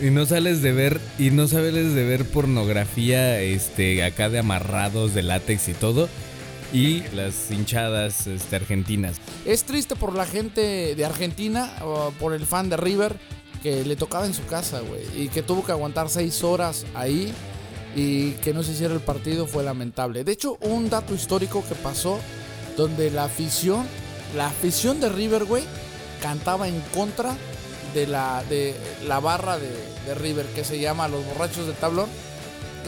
Y 0.00 0.10
no 0.10 0.26
sales 0.26 0.62
de 0.62 0.72
ver, 0.72 1.00
y 1.18 1.30
no 1.30 1.46
sales 1.46 1.94
de 1.94 2.04
ver 2.04 2.24
pornografía, 2.24 3.40
este, 3.40 4.02
acá 4.02 4.28
de 4.28 4.40
amarrados 4.40 5.14
de 5.14 5.22
látex 5.22 5.68
y 5.68 5.74
todo. 5.74 6.08
Y 6.72 7.02
las 7.14 7.50
hinchadas 7.50 8.26
este, 8.26 8.56
argentinas. 8.56 9.16
Es 9.44 9.64
triste 9.64 9.94
por 9.94 10.14
la 10.14 10.24
gente 10.24 10.94
de 10.94 11.04
Argentina, 11.04 11.70
por 12.18 12.32
el 12.32 12.46
fan 12.46 12.70
de 12.70 12.76
River, 12.76 13.16
que 13.62 13.84
le 13.84 13.96
tocaba 13.96 14.26
en 14.26 14.34
su 14.34 14.44
casa, 14.46 14.80
güey. 14.80 15.02
Y 15.14 15.28
que 15.28 15.42
tuvo 15.42 15.64
que 15.64 15.72
aguantar 15.72 16.08
seis 16.08 16.42
horas 16.42 16.86
ahí 16.94 17.32
y 17.94 18.32
que 18.32 18.54
no 18.54 18.62
se 18.62 18.72
hiciera 18.72 18.94
el 18.94 19.00
partido 19.00 19.46
fue 19.46 19.62
lamentable. 19.62 20.24
De 20.24 20.32
hecho, 20.32 20.56
un 20.62 20.88
dato 20.88 21.14
histórico 21.14 21.62
que 21.68 21.74
pasó 21.74 22.18
donde 22.76 23.10
la 23.10 23.24
afición, 23.24 23.86
la 24.34 24.46
afición 24.46 25.00
de 25.00 25.10
River, 25.10 25.44
güey, 25.44 25.64
cantaba 26.22 26.68
en 26.68 26.80
contra 26.94 27.36
de 27.94 28.06
la, 28.06 28.42
de 28.48 28.74
la 29.06 29.20
barra 29.20 29.58
de, 29.58 29.68
de 30.06 30.14
River 30.14 30.46
que 30.46 30.64
se 30.64 30.80
llama 30.80 31.08
Los 31.08 31.24
Borrachos 31.26 31.66
del 31.66 31.76
Tablón. 31.76 32.08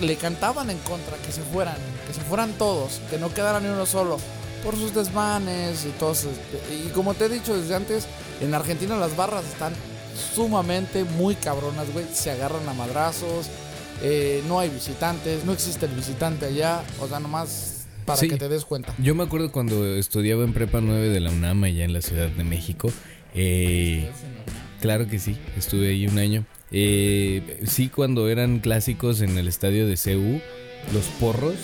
Le 0.01 0.17
cantaban 0.17 0.71
en 0.71 0.79
contra, 0.79 1.17
que 1.19 1.33
se 1.33 1.41
fueran, 1.43 1.77
que 2.07 2.15
se 2.15 2.21
fueran 2.23 2.53
todos, 2.53 3.01
que 3.11 3.19
no 3.19 3.33
quedara 3.33 3.61
ni 3.61 3.69
uno 3.69 3.87
solo, 3.87 4.19
por 4.65 4.75
sus 4.77 4.95
desmanes 4.95 5.85
y 5.85 5.91
todos. 5.99 6.25
este, 6.25 6.75
Y 6.87 6.91
como 6.91 7.15
te 7.15 7.27
he 7.27 7.29
dicho 7.29 7.57
desde 7.57 7.75
antes, 7.75 8.07
en 8.41 8.55
Argentina 8.55 8.97
las 8.97 9.17
barras 9.17 9.45
están 9.45 9.73
sumamente 10.35 11.05
muy 11.05 11.35
cabronas, 11.35 11.93
güey. 11.93 12.07
Se 12.13 12.31
agarran 12.31 12.69
a 12.69 12.73
madrazos, 12.75 13.47
eh, 14.03 14.43
no 14.49 14.59
hay 14.61 14.69
visitantes, 14.71 15.45
no 15.45 15.53
existe 15.53 15.87
el 15.87 15.93
visitante 15.93 16.47
allá, 16.47 16.83
o 17.01 17.07
sea, 17.09 17.21
nomás 17.21 17.87
para 18.05 18.19
Sí. 18.19 18.29
que 18.29 18.37
te 18.37 18.49
des 18.49 18.65
cuenta. 18.65 18.93
Yo 18.99 19.15
me 19.15 19.23
acuerdo 19.25 19.51
cuando 19.53 19.87
estudiaba 19.97 20.45
en 20.45 20.53
Prepa 20.53 20.81
9 20.81 21.09
de 21.09 21.21
la 21.21 21.31
UNAM 21.31 21.65
allá 21.65 21.85
en 21.85 21.93
la 21.93 22.03
Ciudad 22.03 22.29
de 22.29 22.45
México. 22.45 22.91
eh, 23.37 24.09
claro 24.85 25.09
que 25.09 25.19
sí, 25.19 25.39
estuve 25.57 25.89
ahí 25.89 26.07
un 26.07 26.19
año. 26.19 26.45
Eh, 26.71 27.63
sí, 27.67 27.89
cuando 27.89 28.29
eran 28.29 28.59
clásicos 28.59 29.23
en 29.23 29.39
el 29.39 29.49
estadio 29.49 29.87
de 29.87 29.97
CU, 29.97 30.43
los 30.93 31.07
porros 31.19 31.55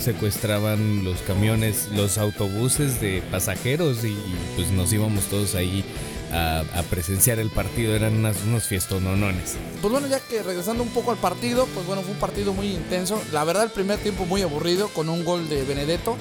secuestraban 0.00 1.04
los 1.04 1.20
camiones, 1.20 1.90
los 1.94 2.16
autobuses 2.16 2.98
de 2.98 3.22
pasajeros 3.30 4.06
y, 4.06 4.16
pues 4.56 4.70
nos 4.70 4.90
íbamos 4.90 5.24
todos 5.24 5.54
ahí 5.54 5.84
a, 6.32 6.64
presenciar 6.88 7.38
el 7.40 7.50
partido. 7.50 7.94
Eran 7.94 8.14
unas- 8.16 8.42
unos 8.46 8.64
fiestononones. 8.64 9.56
Pues 9.82 9.92
bueno, 9.92 10.06
ya 10.06 10.18
que 10.20 10.42
regresando 10.42 10.82
un 10.82 10.88
poco 10.94 11.10
al 11.10 11.18
partido, 11.18 11.68
pues 11.74 11.86
bueno, 11.86 12.00
fue 12.00 12.12
un 12.12 12.20
partido 12.20 12.54
muy 12.54 12.68
intenso. 12.68 13.22
La 13.34 13.44
verdad, 13.44 13.64
el 13.64 13.70
primer 13.70 13.98
tiempo 13.98 14.24
muy 14.24 14.40
aburrido 14.40 14.88
con 14.88 15.10
un 15.10 15.26
gol 15.26 15.46
de 15.50 15.62
Benedetto. 15.64 16.16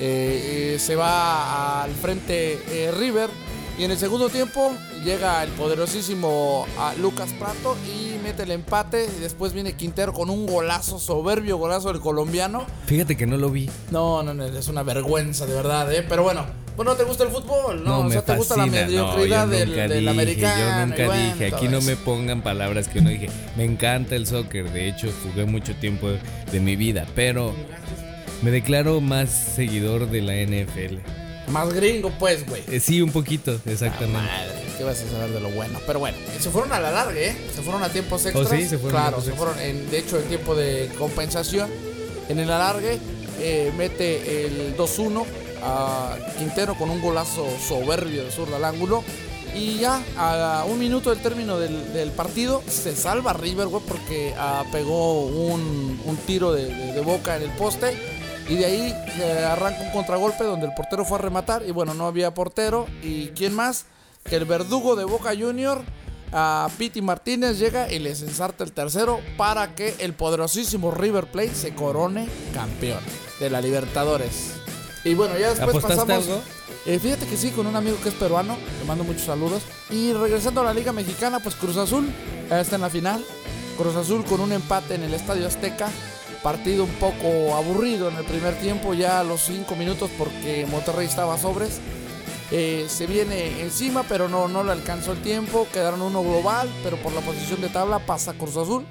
Eh, 0.00 0.76
eh, 0.76 0.78
se 0.78 0.96
va 0.96 1.82
al 1.82 1.92
frente 1.92 2.58
River. 2.98 3.28
Y 3.76 3.82
en 3.82 3.90
el 3.90 3.98
segundo 3.98 4.28
tiempo 4.28 4.72
llega 5.04 5.42
el 5.42 5.50
poderosísimo 5.50 6.64
ah, 6.78 6.94
Lucas 7.00 7.32
Prato 7.38 7.76
y 7.84 8.22
mete 8.22 8.44
el 8.44 8.52
empate. 8.52 9.08
Y 9.16 9.20
después 9.20 9.52
viene 9.52 9.72
Quintero 9.74 10.12
con 10.12 10.30
un 10.30 10.46
golazo, 10.46 11.00
soberbio 11.00 11.56
golazo 11.58 11.88
del 11.92 12.00
colombiano. 12.00 12.66
Fíjate 12.86 13.16
que 13.16 13.26
no 13.26 13.36
lo 13.36 13.50
vi. 13.50 13.68
No, 13.90 14.22
no, 14.22 14.32
no, 14.32 14.44
es 14.44 14.68
una 14.68 14.84
vergüenza 14.84 15.46
de 15.46 15.54
verdad, 15.54 15.92
¿eh? 15.92 16.04
Pero 16.08 16.22
bueno, 16.22 16.46
bueno, 16.76 16.94
¿te 16.94 17.02
gusta 17.02 17.24
el 17.24 17.30
fútbol? 17.30 17.82
No, 17.82 18.02
No, 18.02 18.06
o 18.06 18.10
sea, 18.10 18.22
¿te 18.22 18.36
gusta 18.36 18.56
la. 18.56 18.66
No, 18.66 18.72
mediocridad 18.72 19.46
yo 19.46 19.50
del, 19.50 19.68
nunca 19.70 19.88
del 19.88 19.98
dije, 19.98 20.10
americano? 20.10 20.60
Yo 20.60 20.86
nunca 20.86 21.06
bueno, 21.06 21.32
dije, 21.32 21.46
aquí 21.54 21.68
no 21.68 21.80
me 21.80 21.96
pongan 21.96 22.42
palabras 22.42 22.86
que 22.86 23.00
uno 23.00 23.10
dije. 23.10 23.28
Me 23.56 23.64
encanta 23.64 24.14
el 24.14 24.26
soccer, 24.28 24.72
de 24.72 24.88
hecho 24.88 25.08
jugué 25.24 25.46
mucho 25.46 25.74
tiempo 25.74 26.08
de 26.52 26.60
mi 26.60 26.76
vida, 26.76 27.06
pero 27.16 27.54
me 28.42 28.52
declaro 28.52 29.00
más 29.00 29.30
seguidor 29.30 30.08
de 30.10 30.22
la 30.22 30.34
NFL. 30.34 31.23
Más 31.48 31.72
gringo, 31.72 32.10
pues, 32.18 32.46
güey. 32.48 32.62
Eh, 32.68 32.80
sí, 32.80 33.00
un 33.02 33.10
poquito, 33.12 33.58
exactamente. 33.66 34.12
Madre, 34.28 34.52
¿qué 34.78 34.84
vas 34.84 35.00
a 35.00 35.10
saber 35.10 35.30
de 35.30 35.40
lo 35.40 35.50
bueno? 35.50 35.78
Pero 35.86 35.98
bueno, 35.98 36.16
se 36.40 36.50
fueron 36.50 36.72
a 36.72 36.80
la 36.80 36.90
larga, 36.90 37.18
¿eh? 37.20 37.36
Se 37.54 37.62
fueron 37.62 37.82
a 37.82 37.88
tiempos 37.90 38.24
extras. 38.24 38.46
Oh, 38.46 38.54
sí, 38.56 38.62
se 38.66 38.78
fueron 38.78 39.00
Claro, 39.00 39.20
se 39.20 39.30
extras. 39.30 39.36
fueron, 39.54 39.58
en, 39.60 39.90
de 39.90 39.98
hecho, 39.98 40.18
en 40.18 40.24
tiempo 40.24 40.54
de 40.54 40.90
compensación. 40.98 41.70
En 42.28 42.38
el 42.38 42.50
alargue, 42.50 42.98
eh, 43.40 43.70
mete 43.76 44.46
el 44.46 44.76
2-1 44.76 45.24
a 45.62 46.16
Quintero 46.38 46.74
con 46.76 46.88
un 46.90 47.00
golazo 47.02 47.46
soberbio 47.66 48.24
de 48.24 48.30
zurda 48.30 48.56
al 48.56 48.64
ángulo. 48.64 49.04
Y 49.54 49.78
ya 49.78 50.02
a 50.16 50.64
un 50.66 50.80
minuto 50.80 51.10
del 51.10 51.20
término 51.22 51.60
del, 51.60 51.92
del 51.92 52.10
partido 52.10 52.60
se 52.66 52.96
salva 52.96 53.34
River, 53.34 53.68
güey, 53.68 53.82
porque 53.86 54.34
ah, 54.36 54.64
pegó 54.72 55.26
un, 55.26 56.00
un 56.04 56.16
tiro 56.26 56.52
de, 56.52 56.64
de- 56.74 56.92
de 56.92 57.00
boca 57.02 57.36
en 57.36 57.42
el 57.44 57.50
poste. 57.50 57.96
Y 58.48 58.56
de 58.56 58.64
ahí 58.66 58.94
eh, 59.20 59.44
arranca 59.48 59.80
un 59.82 59.90
contragolpe 59.90 60.44
donde 60.44 60.66
el 60.66 60.74
portero 60.74 61.04
fue 61.04 61.18
a 61.18 61.20
rematar. 61.22 61.62
Y 61.66 61.70
bueno, 61.70 61.94
no 61.94 62.06
había 62.06 62.34
portero. 62.34 62.86
¿Y 63.02 63.28
quién 63.28 63.54
más? 63.54 63.86
Que 64.24 64.36
el 64.36 64.44
verdugo 64.44 64.96
de 64.96 65.04
Boca 65.04 65.32
Junior, 65.38 65.82
a 66.32 66.68
Piti 66.78 67.00
Martínez, 67.02 67.58
llega 67.58 67.90
y 67.90 67.98
les 67.98 68.22
ensarta 68.22 68.64
el 68.64 68.72
tercero 68.72 69.20
para 69.36 69.74
que 69.74 69.94
el 69.98 70.14
poderosísimo 70.14 70.90
River 70.90 71.26
Plate 71.30 71.54
se 71.54 71.74
corone 71.74 72.28
campeón 72.52 73.00
de 73.40 73.50
la 73.50 73.60
Libertadores. 73.60 74.52
Y 75.04 75.14
bueno, 75.14 75.38
ya 75.38 75.50
después 75.50 75.68
¿Apostaste 75.76 75.96
pasamos. 75.96 76.28
algo? 76.28 76.42
Eh, 76.86 76.98
fíjate 76.98 77.26
que 77.26 77.36
sí, 77.36 77.50
con 77.50 77.66
un 77.66 77.76
amigo 77.76 77.96
que 78.02 78.10
es 78.10 78.14
peruano, 78.14 78.56
le 78.80 78.84
mando 78.86 79.04
muchos 79.04 79.22
saludos. 79.22 79.62
Y 79.90 80.12
regresando 80.12 80.60
a 80.60 80.64
la 80.64 80.74
Liga 80.74 80.92
Mexicana, 80.92 81.40
pues 81.40 81.54
Cruz 81.54 81.76
Azul 81.76 82.10
está 82.50 82.76
en 82.76 82.82
la 82.82 82.90
final. 82.90 83.24
Cruz 83.78 83.96
Azul 83.96 84.24
con 84.24 84.40
un 84.40 84.52
empate 84.52 84.94
en 84.94 85.02
el 85.02 85.14
Estadio 85.14 85.46
Azteca. 85.46 85.88
Partido 86.44 86.84
un 86.84 86.90
poco 86.96 87.54
aburrido 87.56 88.10
en 88.10 88.16
el 88.18 88.24
primer 88.24 88.54
tiempo, 88.56 88.92
ya 88.92 89.20
a 89.20 89.24
los 89.24 89.40
5 89.40 89.74
minutos 89.76 90.10
porque 90.18 90.66
Monterrey 90.70 91.06
estaba 91.06 91.38
sobres. 91.38 91.80
Eh, 92.50 92.84
se 92.86 93.06
viene 93.06 93.62
encima, 93.62 94.02
pero 94.02 94.28
no, 94.28 94.46
no 94.46 94.62
le 94.62 94.72
alcanzó 94.72 95.12
el 95.12 95.22
tiempo. 95.22 95.66
Quedaron 95.72 96.02
uno 96.02 96.22
global, 96.22 96.68
pero 96.82 96.98
por 96.98 97.14
la 97.14 97.22
posición 97.22 97.62
de 97.62 97.70
tabla 97.70 97.98
pasa 97.98 98.34
Cruz 98.34 98.58
Azul. 98.58 98.84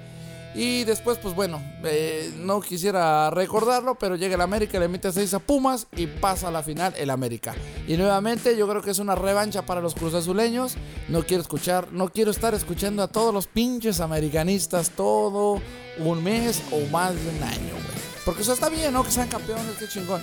Y 0.56 0.84
después, 0.84 1.18
pues 1.18 1.34
bueno, 1.34 1.62
eh, 1.84 2.32
no 2.38 2.62
quisiera 2.62 3.30
recordarlo, 3.32 3.96
pero 3.96 4.16
llega 4.16 4.36
el 4.36 4.42
América, 4.42 4.80
le 4.80 4.88
mete 4.88 5.12
6 5.12 5.34
a 5.34 5.40
Pumas 5.40 5.88
y 5.96 6.06
pasa 6.06 6.50
a 6.50 6.52
la 6.52 6.62
final 6.62 6.94
el 6.98 7.10
América. 7.10 7.56
Y 7.88 7.98
nuevamente 7.98 8.56
yo 8.56 8.68
creo 8.68 8.82
que 8.82 8.92
es 8.92 9.00
una 9.00 9.16
revancha 9.16 9.64
para 9.64 9.82
los 9.82 9.96
cruzazuleños. 9.96 10.76
No 11.10 11.24
quiero 11.24 11.42
escuchar, 11.42 11.92
no 11.92 12.10
quiero 12.10 12.30
estar 12.30 12.54
escuchando 12.54 13.02
a 13.02 13.08
todos 13.08 13.34
los 13.34 13.48
pinches 13.48 14.00
americanistas 14.00 14.92
todo 14.92 15.60
un 15.98 16.24
mes 16.24 16.62
o 16.72 16.80
más 16.92 17.16
de 17.16 17.30
un 17.30 17.44
año, 17.44 17.74
güey. 17.74 18.04
Porque 18.24 18.44
eso 18.44 18.54
está 18.54 18.70
bien, 18.70 18.94
¿no? 18.94 19.04
Que 19.04 19.12
sean 19.12 19.28
campeones, 19.28 19.76
qué 19.80 19.88
chingón. 19.88 20.22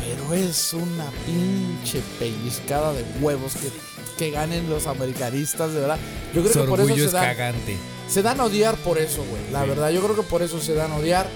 Pero 0.00 0.34
es 0.34 0.74
una 0.74 1.10
pinche 1.26 2.02
pellizcada 2.18 2.92
de 2.92 3.04
huevos 3.20 3.54
que, 3.54 3.70
que 4.18 4.30
ganen 4.30 4.68
los 4.68 4.86
americanistas, 4.86 5.72
de 5.72 5.80
verdad. 5.80 5.98
Yo 6.34 6.42
creo 6.42 6.52
Su 6.52 6.60
que 6.60 6.66
por 6.68 6.80
eso 6.80 6.94
se 6.94 7.04
es 7.04 7.12
dan, 7.12 7.24
cagante. 7.24 7.76
Se 8.12 8.20
dan 8.20 8.40
a 8.40 8.44
odiar 8.44 8.76
por 8.76 8.98
eso, 8.98 9.24
güey. 9.24 9.40
La 9.52 9.64
verdad, 9.64 9.88
yo 9.90 10.02
creo 10.02 10.14
que 10.14 10.22
por 10.22 10.42
eso 10.42 10.60
se 10.60 10.74
dan 10.74 10.92
a 10.92 10.96
odiar. 10.96 11.26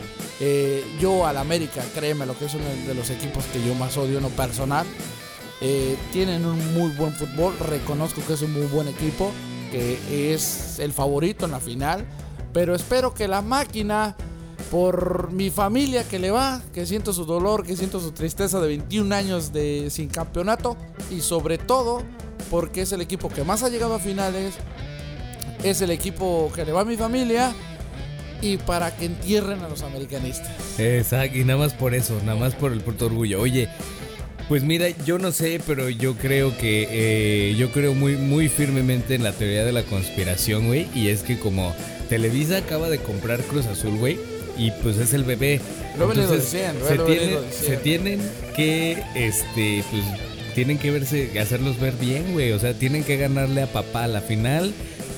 Eh, 0.40 0.84
yo 1.00 1.26
al 1.26 1.38
América, 1.38 1.82
créeme, 1.94 2.26
lo 2.26 2.38
que 2.38 2.44
es 2.44 2.54
uno 2.54 2.66
de 2.86 2.94
los 2.94 3.08
equipos 3.08 3.44
que 3.46 3.64
yo 3.66 3.74
más 3.74 3.96
odio 3.96 4.18
en 4.18 4.24
lo 4.24 4.28
personal. 4.28 4.86
Eh, 5.62 5.96
tienen 6.12 6.44
un 6.44 6.74
muy 6.74 6.90
buen 6.90 7.14
fútbol, 7.14 7.58
reconozco 7.58 8.20
que 8.26 8.34
es 8.34 8.42
un 8.42 8.52
muy 8.52 8.66
buen 8.66 8.88
equipo, 8.88 9.32
que 9.72 10.34
es 10.34 10.78
el 10.78 10.92
favorito 10.92 11.46
en 11.46 11.52
la 11.52 11.60
final. 11.60 12.06
Pero 12.52 12.74
espero 12.74 13.14
que 13.14 13.26
la 13.26 13.40
máquina, 13.40 14.14
por 14.70 15.32
mi 15.32 15.48
familia 15.48 16.06
que 16.06 16.18
le 16.18 16.30
va, 16.30 16.60
que 16.74 16.84
siento 16.84 17.14
su 17.14 17.24
dolor, 17.24 17.64
que 17.64 17.74
siento 17.74 18.00
su 18.00 18.12
tristeza 18.12 18.60
de 18.60 18.68
21 18.68 19.14
años 19.14 19.50
de 19.50 19.88
sin 19.88 20.10
campeonato, 20.10 20.76
y 21.10 21.22
sobre 21.22 21.56
todo 21.56 22.02
porque 22.50 22.82
es 22.82 22.92
el 22.92 23.00
equipo 23.00 23.30
que 23.30 23.44
más 23.44 23.62
ha 23.62 23.70
llegado 23.70 23.94
a 23.94 23.98
finales, 23.98 24.56
es 25.70 25.80
el 25.80 25.90
equipo 25.90 26.50
que 26.54 26.64
le 26.64 26.72
va 26.72 26.82
a 26.82 26.84
mi 26.84 26.96
familia 26.96 27.52
y 28.42 28.56
para 28.58 28.94
que 28.94 29.06
entierren 29.06 29.60
a 29.60 29.68
los 29.68 29.82
americanistas. 29.82 30.78
Exacto, 30.78 31.38
y 31.38 31.44
nada 31.44 31.58
más 31.58 31.74
por 31.74 31.94
eso, 31.94 32.20
nada 32.24 32.38
más 32.38 32.54
por 32.54 32.72
el 32.72 32.80
puto 32.80 33.06
orgullo. 33.06 33.40
Oye, 33.40 33.68
pues 34.48 34.62
mira, 34.62 34.88
yo 35.04 35.18
no 35.18 35.32
sé, 35.32 35.60
pero 35.66 35.88
yo 35.88 36.14
creo 36.14 36.56
que 36.56 36.86
eh, 36.90 37.54
yo 37.56 37.72
creo 37.72 37.94
muy, 37.94 38.16
muy 38.16 38.48
firmemente 38.48 39.14
en 39.14 39.24
la 39.24 39.32
teoría 39.32 39.64
de 39.64 39.72
la 39.72 39.82
conspiración, 39.82 40.66
güey. 40.66 40.86
Y 40.94 41.08
es 41.08 41.22
que 41.22 41.38
como 41.38 41.74
Televisa 42.08 42.58
acaba 42.58 42.88
de 42.88 42.98
comprar 42.98 43.40
Cruz 43.42 43.66
Azul, 43.66 43.96
güey, 43.96 44.18
y 44.56 44.70
pues 44.82 44.98
es 44.98 45.14
el 45.14 45.24
bebé. 45.24 45.60
Lo 45.98 46.12
Entonces, 46.12 46.52
diciendo, 46.52 46.86
se, 46.86 46.94
lo 46.94 47.04
tienen, 47.06 47.38
se 47.50 47.76
tienen 47.78 48.20
que, 48.54 49.02
este, 49.14 49.82
pues, 49.90 50.04
tienen 50.54 50.78
que 50.78 50.90
verse, 50.92 51.40
hacerlos 51.40 51.80
ver 51.80 51.94
bien, 51.94 52.32
güey. 52.32 52.52
O 52.52 52.58
sea, 52.60 52.72
tienen 52.74 53.02
que 53.02 53.16
ganarle 53.16 53.62
a 53.62 53.66
papá 53.66 54.04
a 54.04 54.08
la 54.08 54.20
final. 54.20 54.72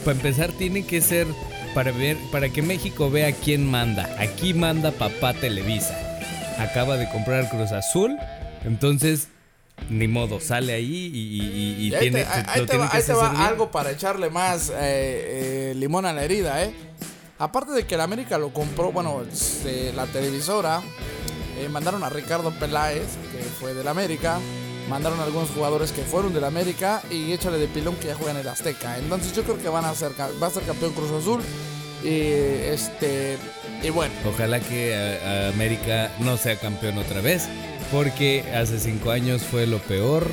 Para 0.04 0.16
empezar, 0.16 0.50
tiene 0.52 0.84
que 0.86 1.00
ser 1.00 1.26
para 1.74 1.92
ver, 1.92 2.16
para 2.32 2.48
que 2.48 2.62
México 2.62 3.10
vea 3.10 3.32
quién 3.32 3.66
manda. 3.70 4.08
Aquí 4.18 4.54
manda 4.54 4.90
papá 4.92 5.34
Televisa. 5.34 5.96
Acaba 6.58 6.96
de 6.96 7.08
comprar 7.10 7.48
Cruz 7.50 7.72
Azul, 7.72 8.16
entonces 8.64 9.28
ni 9.90 10.08
modo, 10.08 10.40
sale 10.40 10.72
ahí 10.72 11.10
y, 11.14 11.86
y- 11.86 11.90
tiene, 12.00 12.24
te, 12.24 12.28
ahí- 12.28 12.60
lo 12.60 12.66
te 12.66 12.70
tiene 12.72 12.84
va, 12.86 12.90
que 12.90 12.96
ahí 12.96 13.02
te 13.04 13.12
va 13.12 13.46
algo 13.46 13.70
para 13.70 13.92
echarle 13.92 14.28
más 14.28 14.70
eh, 14.70 14.74
eh, 15.70 15.74
limón 15.76 16.04
a 16.04 16.12
la 16.12 16.24
herida, 16.24 16.64
¿eh? 16.64 16.72
Aparte 17.38 17.70
de 17.70 17.86
que 17.86 17.94
el 17.94 18.00
América 18.00 18.38
lo 18.38 18.52
compró, 18.52 18.90
bueno, 18.90 19.22
se- 19.32 19.92
la 19.92 20.06
televisora, 20.06 20.82
eh, 21.60 21.68
mandaron 21.68 22.02
a 22.02 22.08
Ricardo 22.08 22.50
Peláez, 22.50 23.06
que 23.30 23.38
fue 23.60 23.72
del 23.74 23.86
América, 23.86 24.40
mandaron 24.88 25.20
a 25.20 25.24
algunos 25.24 25.50
jugadores 25.50 25.92
que 25.92 26.02
fueron 26.02 26.32
del 26.32 26.44
América 26.44 27.02
y 27.10 27.32
échale 27.32 27.58
de 27.58 27.68
pilón 27.68 27.96
que 27.96 28.08
ya 28.08 28.14
juegan 28.14 28.36
en 28.36 28.42
el 28.42 28.48
Azteca. 28.48 28.98
Entonces 28.98 29.32
yo 29.34 29.42
creo 29.44 29.58
que 29.58 29.68
van 29.68 29.84
a 29.84 29.94
ser, 29.94 30.12
va 30.20 30.46
a 30.46 30.50
ser 30.50 30.62
campeón 30.64 30.92
Cruz 30.92 31.10
Azul. 31.12 31.42
Y 32.04 32.08
este 32.70 33.36
y 33.82 33.90
bueno, 33.90 34.14
Ojalá 34.28 34.60
que 34.60 34.94
a- 34.94 35.46
a 35.46 35.48
América 35.48 36.10
no 36.20 36.36
sea 36.36 36.56
campeón 36.56 36.96
otra 36.98 37.20
vez, 37.20 37.48
porque 37.90 38.44
hace 38.54 38.78
cinco 38.78 39.10
años 39.10 39.42
fue 39.42 39.66
lo 39.66 39.78
peor 39.78 40.26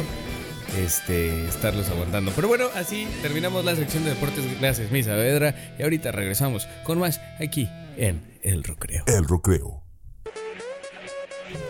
este, 0.77 1.45
estarlos 1.47 1.89
aguantando. 1.89 2.31
Pero 2.35 2.47
bueno, 2.47 2.65
así 2.75 3.07
terminamos 3.21 3.65
la 3.65 3.75
sección 3.75 4.03
de 4.03 4.12
deportes. 4.12 4.43
Gracias, 4.59 4.91
Misa 4.91 5.13
Vedra. 5.15 5.55
Y 5.79 5.83
ahorita 5.83 6.12
regresamos 6.12 6.67
con 6.83 7.00
más 7.00 7.19
aquí 7.39 7.67
en 7.97 8.21
El 8.43 8.63
Recreo. 8.63 9.03
El 9.07 9.27
Recreo. 9.27 9.81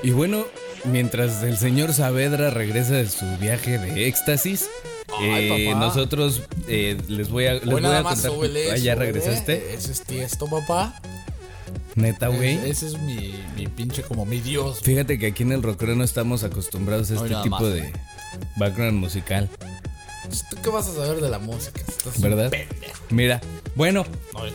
Y 0.03 0.11
bueno, 0.11 0.45
mientras 0.91 1.43
el 1.43 1.57
señor 1.57 1.93
Saavedra 1.93 2.49
regresa 2.49 2.93
de 2.93 3.07
su 3.09 3.25
viaje 3.39 3.77
de 3.77 4.07
éxtasis, 4.07 4.67
Ay, 5.19 5.49
eh, 5.49 5.67
papá. 5.73 5.79
nosotros 5.85 6.41
eh, 6.67 6.97
les 7.07 7.29
voy 7.29 7.45
a, 7.47 7.53
les 7.53 7.65
voy 7.65 7.85
a 7.85 8.03
contar. 8.03 8.31
súbele 8.31 8.71
Ah, 8.71 8.77
¿Ya 8.77 8.95
regresaste? 8.95 9.53
¿eh? 9.53 9.75
Ese 9.77 9.91
es 9.91 10.01
tiesto, 10.01 10.47
papá. 10.47 10.99
Neta, 11.95 12.27
güey. 12.27 12.57
Ese 12.69 12.87
es 12.87 12.97
mi, 12.99 13.35
mi 13.55 13.67
pinche 13.67 14.01
como 14.03 14.25
mi 14.25 14.39
dios. 14.41 14.79
Fíjate 14.81 15.17
que 15.17 15.27
aquí 15.27 15.43
en 15.43 15.53
el 15.53 15.63
rockero 15.63 15.95
no 15.95 16.03
estamos 16.03 16.43
acostumbrados 16.43 17.09
a 17.11 17.13
Hoy 17.21 17.31
este 17.31 17.43
tipo 17.43 17.59
más. 17.61 17.73
de 17.73 17.93
background 18.57 18.99
musical, 18.99 19.49
¿Tú 20.49 20.57
qué 20.63 20.69
vas 20.71 20.87
a 20.87 20.93
saber 20.95 21.21
de 21.21 21.29
la 21.29 21.37
música? 21.37 21.79
Estás 21.87 22.19
¿verdad? 22.19 22.51
Mira, 23.11 23.39
bueno, 23.75 24.05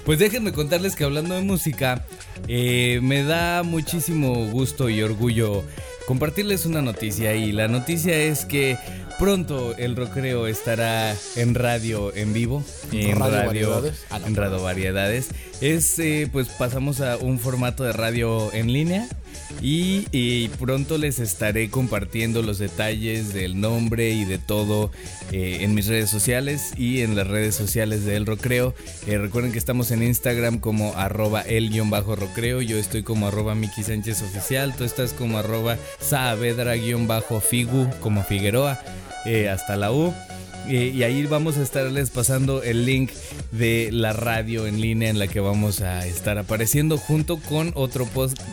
pues 0.05 0.19
déjenme 0.19 0.53
contarles 0.53 0.97
que 0.97 1.05
hablando 1.05 1.35
de 1.37 1.43
música, 1.43 2.05
eh, 2.49 2.99
me 3.03 3.23
da 3.23 3.63
muchísimo 3.63 4.49
gusto 4.51 4.89
y 4.91 5.01
orgullo 5.01 5.63
compartirles 6.11 6.67
una 6.67 6.83
noticia 6.83 7.37
y 7.37 7.53
la 7.53 7.69
noticia 7.69 8.17
es 8.17 8.45
que 8.45 8.77
pronto 9.21 9.77
el 9.77 9.95
rockero 9.95 10.49
estará 10.49 11.15
en 11.37 11.55
radio 11.55 12.13
en 12.17 12.33
vivo, 12.33 12.65
en 12.91 13.17
Radio 13.17 13.37
radio, 13.37 13.47
Variedades. 13.47 14.07
Ah, 14.11 14.19
no. 14.19 14.27
en 14.27 14.35
radio 14.35 14.61
variedades. 14.61 15.29
Es 15.61 16.01
eh, 16.01 16.29
pues 16.33 16.49
pasamos 16.49 17.01
a 17.01 17.17
un 17.17 17.39
formato 17.39 17.85
de 17.85 17.93
radio 17.93 18.53
en 18.53 18.73
línea 18.73 19.07
y, 19.63 20.49
pronto 20.59 20.99
les 20.99 21.19
estaré 21.19 21.71
compartiendo 21.71 22.43
los 22.43 22.59
detalles 22.59 23.33
del 23.33 23.61
nombre 23.61 24.11
y 24.11 24.25
de 24.25 24.39
todo 24.39 24.91
eh, 25.33 25.59
en 25.61 25.75
mis 25.75 25.87
redes 25.87 26.11
sociales 26.11 26.73
y 26.77 27.01
en 27.01 27.17
las 27.17 27.27
redes 27.27 27.55
sociales 27.55 28.05
de 28.05 28.17
El 28.17 28.27
Rocreo. 28.27 28.75
Eh, 29.07 29.19
recuerden 29.19 29.53
que 29.53 29.59
estamos 29.59 29.91
en 29.91 30.03
Instagram 30.03 30.59
como 30.59 30.95
arroba 30.95 31.43
el-rocreo. 31.43 32.63
Yo 32.63 32.77
estoy 32.77 33.03
como 33.03 33.29
arroba 33.29 33.55
Miki 33.55 33.83
Sánchez 33.83 34.23
Oficial. 34.23 34.75
Tú 34.77 34.85
estás 34.85 35.13
como 35.13 35.39
arroba 35.39 35.77
Saavedra-figu 36.01 37.89
como 38.01 38.23
Figueroa. 38.23 38.81
eh, 39.27 39.49
hasta 39.51 39.77
la 39.77 39.93
U. 39.93 40.15
Y 40.69 41.03
ahí 41.03 41.25
vamos 41.27 41.57
a 41.59 41.63
estarles 41.63 42.11
pasando 42.11 42.63
el 42.63 42.87
link 42.87 43.11
de 43.51 43.91
la 43.93 44.13
radio 44.13 44.67
en 44.69 44.81
línea 44.81 45.11
en 45.11 45.19
la 45.19 45.27
que 45.27 45.41
vamos 45.41 45.81
a 45.81 46.07
estar 46.07 46.39
apareciendo 46.39 46.97
junto 46.97 47.39
con 47.39 47.73
otro, 47.75 48.09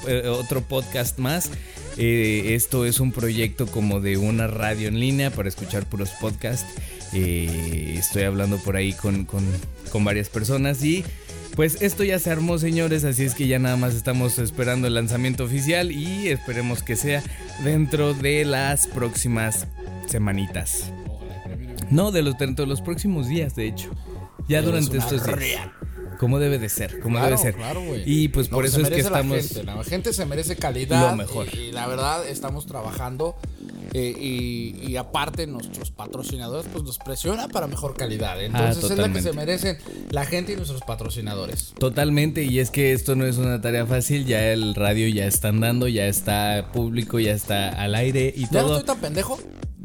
eh, 0.07 0.27
otro 0.27 0.61
podcast 0.61 1.19
más. 1.19 1.51
Eh, 1.97 2.55
esto 2.55 2.85
es 2.85 2.99
un 2.99 3.11
proyecto 3.11 3.67
como 3.67 3.99
de 3.99 4.17
una 4.17 4.47
radio 4.47 4.87
en 4.87 4.99
línea 4.99 5.29
para 5.31 5.47
escuchar 5.49 5.85
puros 5.85 6.09
podcasts. 6.19 6.65
Eh, 7.13 7.95
estoy 7.97 8.23
hablando 8.23 8.57
por 8.57 8.75
ahí 8.75 8.93
con, 8.93 9.25
con- 9.25 9.45
con 9.91 10.03
varias 10.03 10.29
personas 10.29 10.83
y 10.83 11.03
pues 11.55 11.81
esto 11.81 12.03
ya 12.03 12.19
se 12.19 12.29
armó 12.29 12.57
señores, 12.59 13.03
así 13.03 13.23
es 13.23 13.33
que 13.33 13.47
ya 13.47 13.57
nada 13.59 13.77
más 13.77 13.95
estamos 13.95 14.37
esperando 14.37 14.87
el 14.87 14.93
lanzamiento 14.95 15.43
oficial 15.45 15.91
y 15.91 16.27
esperemos 16.27 16.83
que 16.83 16.95
sea 16.95 17.23
dentro 17.63 18.13
de 18.13 18.43
las 18.45 18.85
próximas 18.87 19.65
semanitas. 20.07 20.91
No, 21.89 22.11
de 22.11 22.21
los, 22.21 22.37
dentro 22.37 22.65
de 22.65 22.69
los 22.69 22.81
próximos 22.81 23.27
días, 23.27 23.55
de 23.55 23.67
hecho. 23.67 23.89
Ya 24.47 24.61
durante 24.61 24.91
una 24.91 24.99
estos 24.99 25.23
días. 25.25 25.35
real. 25.37 25.71
Como 26.19 26.39
debe 26.39 26.57
de 26.57 26.67
ser, 26.69 26.99
como 26.99 27.17
Claro, 27.19 27.35
debe 27.35 27.41
ser. 27.41 27.55
claro, 27.55 27.81
y 28.03 28.29
pues 28.29 28.49
Lo 28.49 28.55
por 28.57 28.65
eso 28.65 28.77
es 28.81 28.85
que 28.85 28.89
merece 28.89 29.09
la 29.11 29.17
estamos... 29.19 29.37
gente, 29.37 29.63
La 29.63 29.83
gente, 29.83 30.13
se 30.13 30.25
merece 30.25 30.55
calidad. 30.55 31.11
Lo 31.11 31.15
mejor. 31.15 31.47
Y, 31.53 31.57
y 31.57 31.71
la 31.71 31.85
verdad, 31.85 32.27
estamos 32.27 32.65
trabajando. 32.65 33.35
eh, 33.93 34.15
y, 34.19 34.75
y 34.87 34.97
aparte 34.97 35.45
nuestros 35.47 35.91
patrocinadores 35.91 36.65
pues 36.71 36.83
nos 36.83 36.97
presiona 36.97 37.47
para 37.49 37.67
mejor 37.67 37.95
calidad. 37.95 38.41
Entonces 38.43 38.89
es 38.91 38.97
la 38.97 39.11
que 39.13 39.21
se 39.21 39.31
merecen 39.33 39.77
la 40.09 40.25
gente 40.25 40.53
y 40.53 40.55
nuestros 40.55 40.81
patrocinadores. 40.81 41.73
Totalmente, 41.79 42.43
y 42.43 42.59
es 42.59 42.71
que 42.71 42.93
esto 42.93 43.15
no 43.15 43.25
es 43.27 43.37
una 43.37 43.61
tarea 43.61 43.85
fácil, 43.85 44.25
ya 44.25 44.51
el 44.51 44.73
radio 44.75 45.07
ya 45.07 45.25
está 45.27 45.49
andando, 45.49 45.87
ya 45.87 46.07
está 46.07 46.69
público, 46.73 47.19
ya 47.19 47.33
está 47.33 47.69
al 47.69 47.93
aire 47.95 48.33
y 48.35 48.41
¿Ya 48.45 48.61
no 48.61 48.67
todo. 48.67 48.77
estoy 48.79 48.87
tan 48.95 49.01
pendejo? 49.01 49.39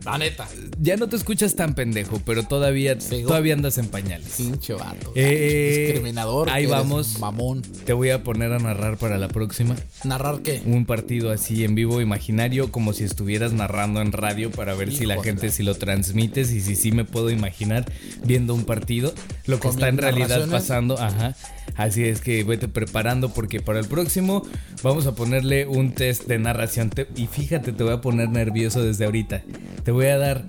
La 0.04 0.18
neta. 0.18 0.49
Ya 0.80 0.97
no 0.97 1.09
te 1.09 1.16
escuchas 1.16 1.54
tan 1.54 1.75
pendejo, 1.75 2.21
pero 2.26 2.42
todavía, 2.42 2.99
todavía 2.99 3.54
andas 3.54 3.78
en 3.78 3.87
pañales. 3.88 4.35
Pinche 4.37 4.75
vato. 4.75 5.12
Eh, 5.14 5.85
Discriminador. 5.87 6.50
ahí 6.50 6.66
vamos. 6.66 7.18
Mamón. 7.21 7.62
Te 7.85 7.92
voy 7.92 8.11
a 8.11 8.25
poner 8.25 8.52
a 8.52 8.59
narrar 8.59 8.97
para 8.99 9.16
la 9.18 9.28
próxima 9.28 9.76
¿Narrar 10.04 10.40
qué? 10.42 10.61
un 10.66 10.87
partido 10.87 11.30
así 11.30 11.64
en 11.64 11.75
vivo 11.75 12.00
imaginario 12.00 12.73
como 12.73 12.92
si 12.92 13.04
estuvieras 13.04 13.52
narrando 13.52 14.00
en 14.00 14.12
radio 14.12 14.50
para 14.50 14.75
ver 14.75 14.92
si 14.92 15.06
la 15.06 15.23
gente 15.23 15.50
si 15.50 15.62
lo 15.62 15.75
transmites 15.76 16.50
y 16.52 16.61
si 16.61 16.75
sí 16.76 16.90
me 16.92 17.04
puedo 17.04 17.30
imaginar 17.30 17.85
viendo 18.25 18.54
un 18.54 18.64
partido 18.64 19.14
lo 19.47 19.61
que 19.61 19.68
está 19.68 19.88
en 19.88 19.99
realidad 19.99 20.49
pasando, 20.50 20.99
ajá. 20.99 21.37
Así 21.76 22.04
es 22.04 22.21
que 22.21 22.44
vete 22.44 22.68
preparando 22.68 23.30
porque 23.32 23.61
para 23.61 23.78
el 23.78 23.87
próximo 23.87 24.42
vamos 24.82 25.06
a 25.06 25.14
ponerle 25.14 25.66
un 25.66 25.92
test 25.92 26.25
de 26.26 26.38
narración 26.38 26.90
Te- 26.90 27.06
y 27.16 27.26
fíjate, 27.28 27.73
te 27.73 27.82
voy 27.85 27.92
a 27.94 28.00
poner 28.00 28.28
nervioso 28.28 28.82
desde 28.82 29.04
ahorita. 29.06 29.42
Te 29.85 29.90
voy 29.92 30.06
a 30.06 30.18
dar 30.18 30.44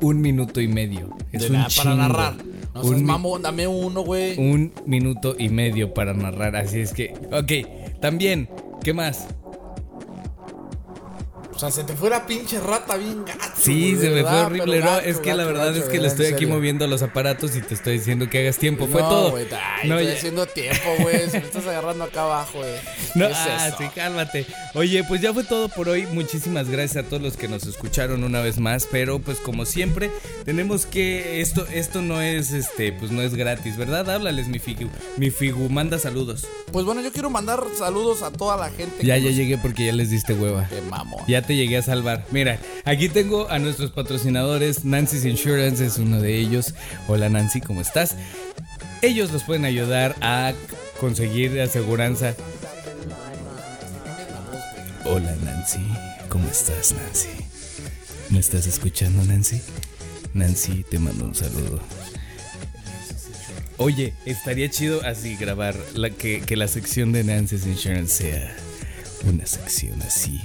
un 0.00 0.20
minuto 0.20 0.60
y 0.60 0.68
medio. 0.68 1.16
Es 1.32 1.42
De 1.42 1.46
un 1.48 1.52
nada, 1.54 1.68
para 1.76 1.94
narrar. 1.94 2.34
No 2.74 2.82
Un 2.82 2.88
seas 2.88 3.02
mamón, 3.02 3.42
dame 3.42 3.66
uno, 3.66 4.02
güey. 4.02 4.38
un 4.38 4.72
minuto 4.84 5.34
y 5.38 5.48
medio 5.48 5.94
para 5.94 6.12
narrar. 6.12 6.56
Así 6.56 6.80
es 6.80 6.92
que, 6.92 7.14
ok, 7.32 8.00
también, 8.00 8.48
¿qué 8.82 8.92
más? 8.92 9.28
O 11.56 11.58
sea, 11.58 11.70
se 11.70 11.84
te 11.84 11.94
fuera 11.94 12.26
pinche 12.26 12.60
rata 12.60 12.96
bien 12.98 13.24
gacho. 13.24 13.40
Sí, 13.58 13.94
güey, 13.94 14.06
se 14.06 14.10
me 14.10 14.22
fue 14.22 14.40
horrible. 14.42 14.80
Gacho, 14.80 15.06
es 15.06 15.16
que 15.18 15.34
la 15.34 15.46
verdad 15.46 15.68
gacho, 15.72 15.78
es 15.84 15.88
que 15.88 15.98
le 15.98 16.08
estoy 16.08 16.26
aquí 16.26 16.44
moviendo 16.44 16.86
los 16.86 17.00
aparatos 17.02 17.56
y 17.56 17.62
te 17.62 17.72
estoy 17.72 17.94
diciendo 17.98 18.28
que 18.28 18.40
hagas 18.40 18.58
tiempo. 18.58 18.86
Fue 18.86 19.00
no, 19.00 19.08
todo. 19.08 19.30
güey, 19.30 19.46
ay, 19.52 19.88
no, 19.88 19.98
estoy 19.98 20.12
ya- 20.12 20.18
haciendo 20.18 20.46
tiempo, 20.46 20.84
güey. 21.00 21.16
Si 21.30 21.38
me 21.38 21.44
estás 21.46 21.66
agarrando 21.66 22.04
acá 22.04 22.24
abajo, 22.24 22.58
güey. 22.58 22.70
no, 23.14 23.26
¿Qué 23.26 23.32
es 23.32 23.38
ah, 23.38 23.68
eso? 23.68 23.76
sí, 23.78 23.84
cálmate. 23.94 24.46
Oye, 24.74 25.02
pues 25.04 25.22
ya 25.22 25.32
fue 25.32 25.44
todo 25.44 25.70
por 25.70 25.88
hoy. 25.88 26.06
Muchísimas 26.12 26.68
gracias 26.68 27.06
a 27.06 27.08
todos 27.08 27.22
los 27.22 27.38
que 27.38 27.48
nos 27.48 27.64
escucharon 27.66 28.22
una 28.22 28.42
vez 28.42 28.58
más. 28.58 28.86
Pero 28.90 29.18
pues 29.18 29.38
como 29.38 29.64
siempre, 29.64 30.10
tenemos 30.44 30.84
que. 30.84 31.40
Esto, 31.40 31.66
esto 31.72 32.02
no 32.02 32.20
es 32.20 32.52
este, 32.52 32.92
pues 32.92 33.10
no 33.10 33.22
es 33.22 33.34
gratis, 33.34 33.78
¿verdad? 33.78 34.10
Háblales, 34.10 34.46
mi 34.48 34.58
figu. 34.58 34.90
Mi 35.16 35.30
figu, 35.30 35.70
manda 35.70 35.98
saludos. 35.98 36.46
Pues 36.70 36.84
bueno, 36.84 37.00
yo 37.00 37.12
quiero 37.12 37.30
mandar 37.30 37.64
saludos 37.78 38.20
a 38.22 38.30
toda 38.30 38.58
la 38.58 38.68
gente. 38.68 39.04
Ya, 39.06 39.14
que 39.14 39.22
ya 39.22 39.28
nos- 39.30 39.36
llegué 39.38 39.56
porque 39.56 39.86
ya 39.86 39.92
les 39.94 40.10
diste 40.10 40.34
hueva. 40.34 40.68
Qué 40.68 40.82
mamón. 40.82 41.24
Ya 41.26 41.45
te 41.46 41.56
llegué 41.56 41.78
a 41.78 41.82
salvar. 41.82 42.26
Mira, 42.30 42.58
aquí 42.84 43.08
tengo 43.08 43.48
a 43.48 43.58
nuestros 43.58 43.90
patrocinadores. 43.90 44.84
Nancy's 44.84 45.24
Insurance 45.24 45.84
es 45.84 45.98
uno 45.98 46.20
de 46.20 46.36
ellos. 46.38 46.74
Hola 47.08 47.28
Nancy, 47.28 47.60
¿cómo 47.60 47.80
estás? 47.80 48.16
Ellos 49.02 49.32
los 49.32 49.44
pueden 49.44 49.64
ayudar 49.64 50.16
a 50.20 50.52
conseguir 51.00 51.60
aseguranza. 51.60 52.34
Hola 55.04 55.34
Nancy, 55.44 55.86
¿cómo 56.28 56.48
estás 56.48 56.92
Nancy? 56.92 57.28
¿Me 58.30 58.40
estás 58.40 58.66
escuchando 58.66 59.24
Nancy? 59.24 59.60
Nancy, 60.34 60.84
te 60.90 60.98
mando 60.98 61.26
un 61.26 61.34
saludo. 61.34 61.80
Oye, 63.78 64.14
estaría 64.24 64.68
chido 64.70 65.04
así 65.04 65.36
grabar 65.36 65.76
que 66.18 66.56
la 66.56 66.66
sección 66.66 67.12
de 67.12 67.24
Nancy's 67.24 67.66
Insurance 67.66 68.24
sea 68.24 68.56
una 69.24 69.46
sección 69.46 70.00
así, 70.02 70.40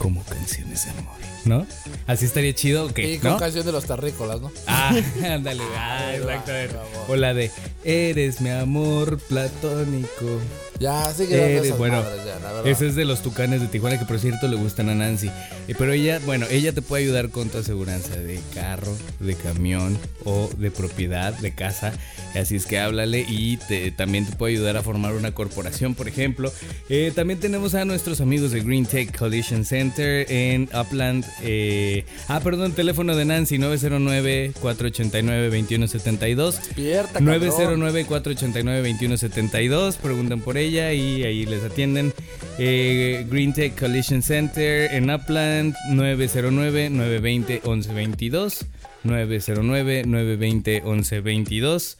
como 0.00 0.24
canciones 0.24 0.86
de 0.86 0.90
amor. 0.92 1.14
¿No? 1.44 1.66
Así 2.06 2.24
estaría 2.24 2.54
chido, 2.54 2.86
ok. 2.86 2.98
Y 2.98 3.18
con 3.18 3.32
¿no? 3.32 3.38
canción 3.38 3.64
de 3.66 3.72
los 3.72 3.84
terrícolas, 3.84 4.40
¿no? 4.40 4.50
Ah, 4.66 4.94
ándale, 5.24 5.62
ah, 5.76 6.14
exacto. 6.14 6.82
O 7.08 7.16
la 7.16 7.34
de 7.34 7.50
Eres 7.84 8.40
mi 8.40 8.50
amor 8.50 9.18
platónico. 9.18 10.40
Ya, 10.80 11.12
dando 11.12 11.22
Eres, 11.24 11.64
esas 11.66 11.76
bueno, 11.78 12.02
madres 12.02 12.20
ya, 12.24 12.38
la 12.64 12.70
ese 12.70 12.86
es 12.88 12.94
de 12.96 13.04
los 13.04 13.20
tucanes 13.22 13.60
de 13.60 13.66
Tijuana 13.66 13.98
que 13.98 14.06
por 14.06 14.18
cierto 14.18 14.48
le 14.48 14.56
gustan 14.56 14.88
a 14.88 14.94
Nancy. 14.94 15.26
Eh, 15.68 15.74
Pero 15.76 15.92
ella, 15.92 16.18
bueno, 16.24 16.46
ella 16.50 16.72
te 16.72 16.80
puede 16.80 17.02
ayudar 17.04 17.28
con 17.28 17.50
tu 17.50 17.58
aseguranza 17.58 18.16
de 18.16 18.40
carro, 18.54 18.96
de 19.18 19.34
camión 19.34 19.98
o 20.24 20.48
de 20.56 20.70
propiedad, 20.70 21.34
de 21.34 21.54
casa. 21.54 21.92
Así 22.34 22.56
es 22.56 22.64
que 22.64 22.78
háblale 22.78 23.26
y 23.28 23.58
te- 23.58 23.90
también 23.90 24.24
te 24.24 24.34
puede 24.36 24.54
ayudar 24.54 24.78
a 24.78 24.82
formar 24.82 25.12
una 25.12 25.34
corporación, 25.34 25.94
por 25.94 26.08
ejemplo. 26.08 26.50
Eh, 26.88 27.12
también 27.14 27.38
tenemos 27.40 27.74
a 27.74 27.84
nuestros 27.84 28.22
amigos 28.22 28.50
de 28.50 28.60
Green 28.62 28.86
Tech 28.86 29.14
Collision 29.16 29.66
Center 29.66 30.24
en 30.32 30.66
Upland. 30.74 31.26
eh, 31.42 32.06
ah, 32.28 32.40
perdón, 32.40 32.72
teléfono 32.72 33.14
de 33.16 33.26
Nancy 33.26 33.58
909-489-2172. 33.58 36.54
Despierta, 36.56 37.18
cabrón. 37.20 37.42
909-489-2172. 37.42 39.96
Preguntan 39.96 40.40
por 40.40 40.56
ella 40.56 40.69
y 40.70 41.24
ahí 41.24 41.44
les 41.46 41.62
atienden. 41.62 42.12
Eh, 42.58 43.24
Green 43.30 43.52
Tech 43.52 43.78
Collision 43.78 44.22
Center 44.22 44.90
en 44.92 45.10
Upland 45.10 45.76
909-920-1122. 45.90 48.64
909-920-1122. 49.04 51.98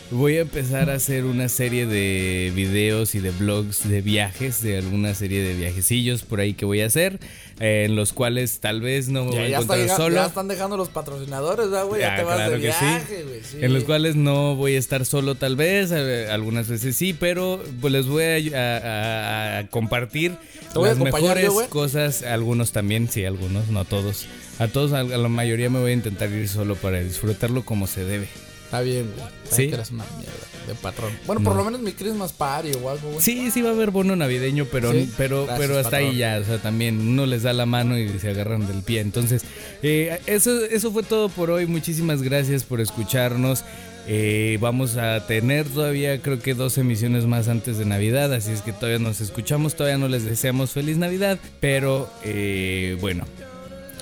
Voy 0.09 0.37
a 0.37 0.41
empezar 0.41 0.89
a 0.89 0.93
hacer 0.93 1.25
una 1.25 1.49
serie 1.49 1.85
de 1.85 2.53
videos 2.55 3.13
y 3.13 3.19
de 3.19 3.31
vlogs 3.31 3.89
de 3.89 4.01
viajes, 4.01 4.61
de 4.63 4.77
alguna 4.77 5.13
serie 5.13 5.41
de 5.43 5.53
viajecillos 5.53 6.21
por 6.23 6.39
ahí 6.39 6.53
que 6.53 6.63
voy 6.63 6.79
a 6.79 6.85
hacer, 6.85 7.19
eh, 7.59 7.83
en 7.85 7.97
los 7.97 8.13
cuales 8.13 8.59
tal 8.61 8.79
vez 8.79 9.09
no 9.09 9.25
me 9.25 9.31
voy 9.31 9.39
a 9.39 9.43
está 9.47 9.55
encontrar 9.57 9.79
llega- 9.81 9.97
solo. 9.97 10.15
ya 10.15 10.25
están 10.27 10.47
dejando 10.47 10.77
los 10.77 10.87
patrocinadores. 10.87 11.67
Ya, 11.69 11.99
Ya, 11.99 12.15
te 12.15 12.23
vas 12.23 12.35
claro 12.35 12.51
de 12.51 12.57
viaje, 12.57 13.23
güey. 13.23 13.41
sí. 13.43 13.57
En 13.59 13.73
los 13.73 13.83
cuales 13.83 14.15
no 14.15 14.55
voy 14.55 14.75
a 14.75 14.79
estar 14.79 15.05
solo 15.05 15.35
tal 15.35 15.57
vez, 15.57 15.91
eh, 15.91 16.29
algunas 16.31 16.69
veces 16.69 16.95
sí, 16.95 17.13
pero 17.13 17.61
pues 17.81 17.91
les 17.91 18.05
voy 18.07 18.23
a, 18.23 18.57
a- 18.57 18.77
a- 18.77 19.59
a 19.59 19.67
compartir 19.67 20.37
¿Te 20.71 20.79
voy 20.79 20.87
a 20.87 20.93
las 20.93 20.99
mejores 20.99 21.43
yo, 21.47 21.69
cosas, 21.69 22.23
algunos 22.23 22.71
también, 22.71 23.09
sí, 23.09 23.25
algunos, 23.25 23.67
no 23.67 23.83
todos. 23.83 24.25
A 24.59 24.69
todos, 24.69 24.93
a 24.93 25.03
la 25.03 25.27
mayoría 25.27 25.69
me 25.69 25.79
voy 25.81 25.91
a 25.91 25.95
intentar 25.95 26.29
ir 26.31 26.47
solo 26.47 26.75
para 26.77 27.01
disfrutarlo 27.01 27.65
como 27.65 27.87
se 27.87 28.05
debe. 28.05 28.29
Está 28.67 28.81
bien, 28.81 29.09
güey. 29.17 29.29
Sí. 29.49 29.67
Que 29.69 29.75
eres 29.75 29.91
una 29.91 30.03
mierda 30.17 30.33
de 30.67 30.75
patrón. 30.75 31.11
Bueno, 31.25 31.41
por 31.41 31.53
No. 31.53 31.59
lo 31.59 31.63
menos 31.65 31.79
mi 31.79 31.93
Christmas 31.93 32.33
party 32.33 32.71
o 32.83 32.89
algo, 32.89 33.11
güey. 33.11 33.21
Sí, 33.21 33.49
sí 33.51 33.61
va 33.61 33.69
a 33.69 33.71
haber 33.71 33.91
bono 33.91 34.13
navideño, 34.17 34.65
pero, 34.69 34.91
Sí, 34.91 35.09
pero, 35.17 35.45
gracias, 35.45 35.59
pero 35.67 35.77
hasta 35.79 35.91
patrón. 35.91 36.09
ahí 36.11 36.17
ya, 36.17 36.39
o 36.41 36.43
sea, 36.43 36.57
también 36.57 36.99
uno 36.99 37.25
les 37.25 37.43
da 37.43 37.53
la 37.53 37.65
mano 37.65 37.97
y 37.97 38.19
se 38.19 38.29
agarran 38.29 38.67
del 38.67 38.83
pie. 38.83 38.99
Entonces, 38.99 39.43
eh, 39.83 40.19
eso, 40.25 40.65
eso 40.65 40.91
fue 40.91 41.03
todo 41.03 41.29
por 41.29 41.49
hoy. 41.49 41.65
Muchísimas 41.65 42.21
gracias 42.21 42.65
por 42.65 42.81
escucharnos. 42.81 43.63
Eh, 44.09 44.57
vamos 44.61 44.95
a 44.97 45.25
tener 45.27 45.65
todavía, 45.67 46.21
creo 46.21 46.39
que 46.39 46.53
dos 46.53 46.77
emisiones 46.77 47.25
más 47.25 47.47
antes 47.49 47.77
de 47.77 47.85
Navidad, 47.85 48.33
así 48.33 48.51
es 48.51 48.61
que 48.61 48.71
todavía 48.73 48.99
nos 48.99 49.19
escuchamos, 49.21 49.75
todavía 49.75 49.97
no 49.97 50.07
les 50.07 50.23
deseamos 50.23 50.71
feliz 50.71 50.95
Navidad, 50.97 51.37
pero 51.59 52.09
eh, 52.23 52.97
bueno, 53.01 53.25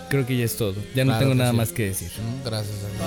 creo 0.10 0.26
que 0.26 0.38
ya 0.38 0.46
es 0.46 0.56
todo. 0.58 0.76
Ya 0.96 1.06
no 1.06 1.12
Claro 1.12 1.20
tengo 1.20 1.36
nada 1.36 1.52
sí. 1.52 1.58
más 1.58 1.72
que 1.72 1.86
decir. 1.88 2.12
Gracias, 2.44 2.76
amigo. 2.84 3.06